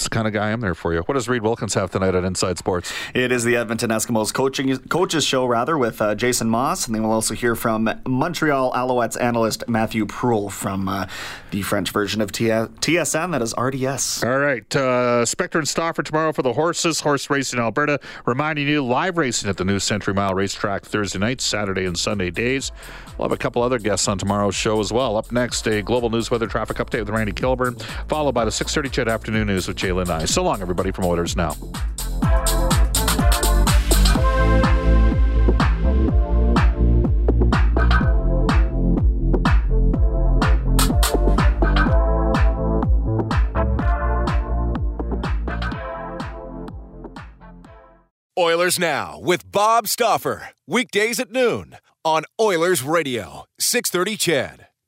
That's 0.00 0.08
the 0.08 0.14
kind 0.14 0.26
of 0.26 0.32
guy 0.32 0.50
I'm 0.50 0.62
there 0.62 0.74
for 0.74 0.94
you. 0.94 1.00
What 1.00 1.12
does 1.12 1.28
Reid 1.28 1.42
Wilkins 1.42 1.74
have 1.74 1.90
tonight 1.90 2.14
at 2.14 2.24
Inside 2.24 2.56
Sports? 2.56 2.90
It 3.12 3.30
is 3.30 3.44
the 3.44 3.54
Edmonton 3.54 3.90
Eskimos 3.90 4.32
coaching 4.32 4.74
coaches 4.88 5.26
show 5.26 5.44
rather 5.44 5.76
with 5.76 6.00
uh, 6.00 6.14
Jason 6.14 6.48
Moss, 6.48 6.86
and 6.86 6.94
then 6.94 7.02
we'll 7.02 7.12
also 7.12 7.34
hear 7.34 7.54
from 7.54 8.00
Montreal 8.06 8.72
Alouettes 8.72 9.20
analyst 9.20 9.64
Matthew 9.68 10.06
Proulx 10.06 10.52
from 10.52 10.88
uh, 10.88 11.06
the 11.50 11.60
French 11.60 11.90
version 11.90 12.22
of 12.22 12.32
T- 12.32 12.46
TSN, 12.46 13.32
that 13.32 13.42
is 13.42 13.54
RDS. 13.58 14.24
All 14.24 14.38
right, 14.38 14.64
uh, 14.74 15.26
Spector 15.26 15.58
and 15.58 15.68
Stauffer 15.68 16.02
tomorrow 16.02 16.32
for 16.32 16.40
the 16.40 16.54
horses, 16.54 17.00
horse 17.00 17.28
racing 17.28 17.60
Alberta. 17.60 18.00
Reminding 18.24 18.68
you, 18.68 18.82
live 18.82 19.18
racing 19.18 19.50
at 19.50 19.58
the 19.58 19.66
new 19.66 19.78
Century 19.78 20.14
Mile 20.14 20.34
Racetrack 20.34 20.86
Thursday 20.86 21.18
night, 21.18 21.42
Saturday 21.42 21.84
and 21.84 21.98
Sunday 21.98 22.30
days. 22.30 22.72
We'll 23.18 23.28
have 23.28 23.38
a 23.38 23.38
couple 23.38 23.62
other 23.62 23.78
guests 23.78 24.08
on 24.08 24.16
tomorrow's 24.16 24.54
show 24.54 24.80
as 24.80 24.90
well. 24.90 25.18
Up 25.18 25.30
next, 25.30 25.66
a 25.66 25.82
global 25.82 26.08
news 26.08 26.30
weather 26.30 26.46
traffic 26.46 26.78
update 26.78 27.00
with 27.00 27.10
Randy 27.10 27.32
Kilburn, 27.32 27.76
followed 28.08 28.32
by 28.32 28.46
the 28.46 28.50
6:30 28.50 28.90
CHED 28.90 29.08
Afternoon 29.08 29.48
News 29.48 29.68
with 29.68 29.76
Jalen 29.90 30.06
Nye. 30.06 30.24
So 30.24 30.42
long, 30.42 30.62
everybody 30.62 30.92
from 30.92 31.04
Oilers 31.06 31.36
Now. 31.36 31.56
Oilers 48.38 48.78
Now 48.78 49.18
with 49.20 49.50
Bob 49.50 49.86
Stauffer. 49.86 50.50
Weekdays 50.66 51.18
at 51.20 51.30
noon 51.30 51.76
on 52.04 52.24
Oilers 52.40 52.82
Radio, 52.82 53.44
630 53.58 54.16
CHED. 54.16 54.69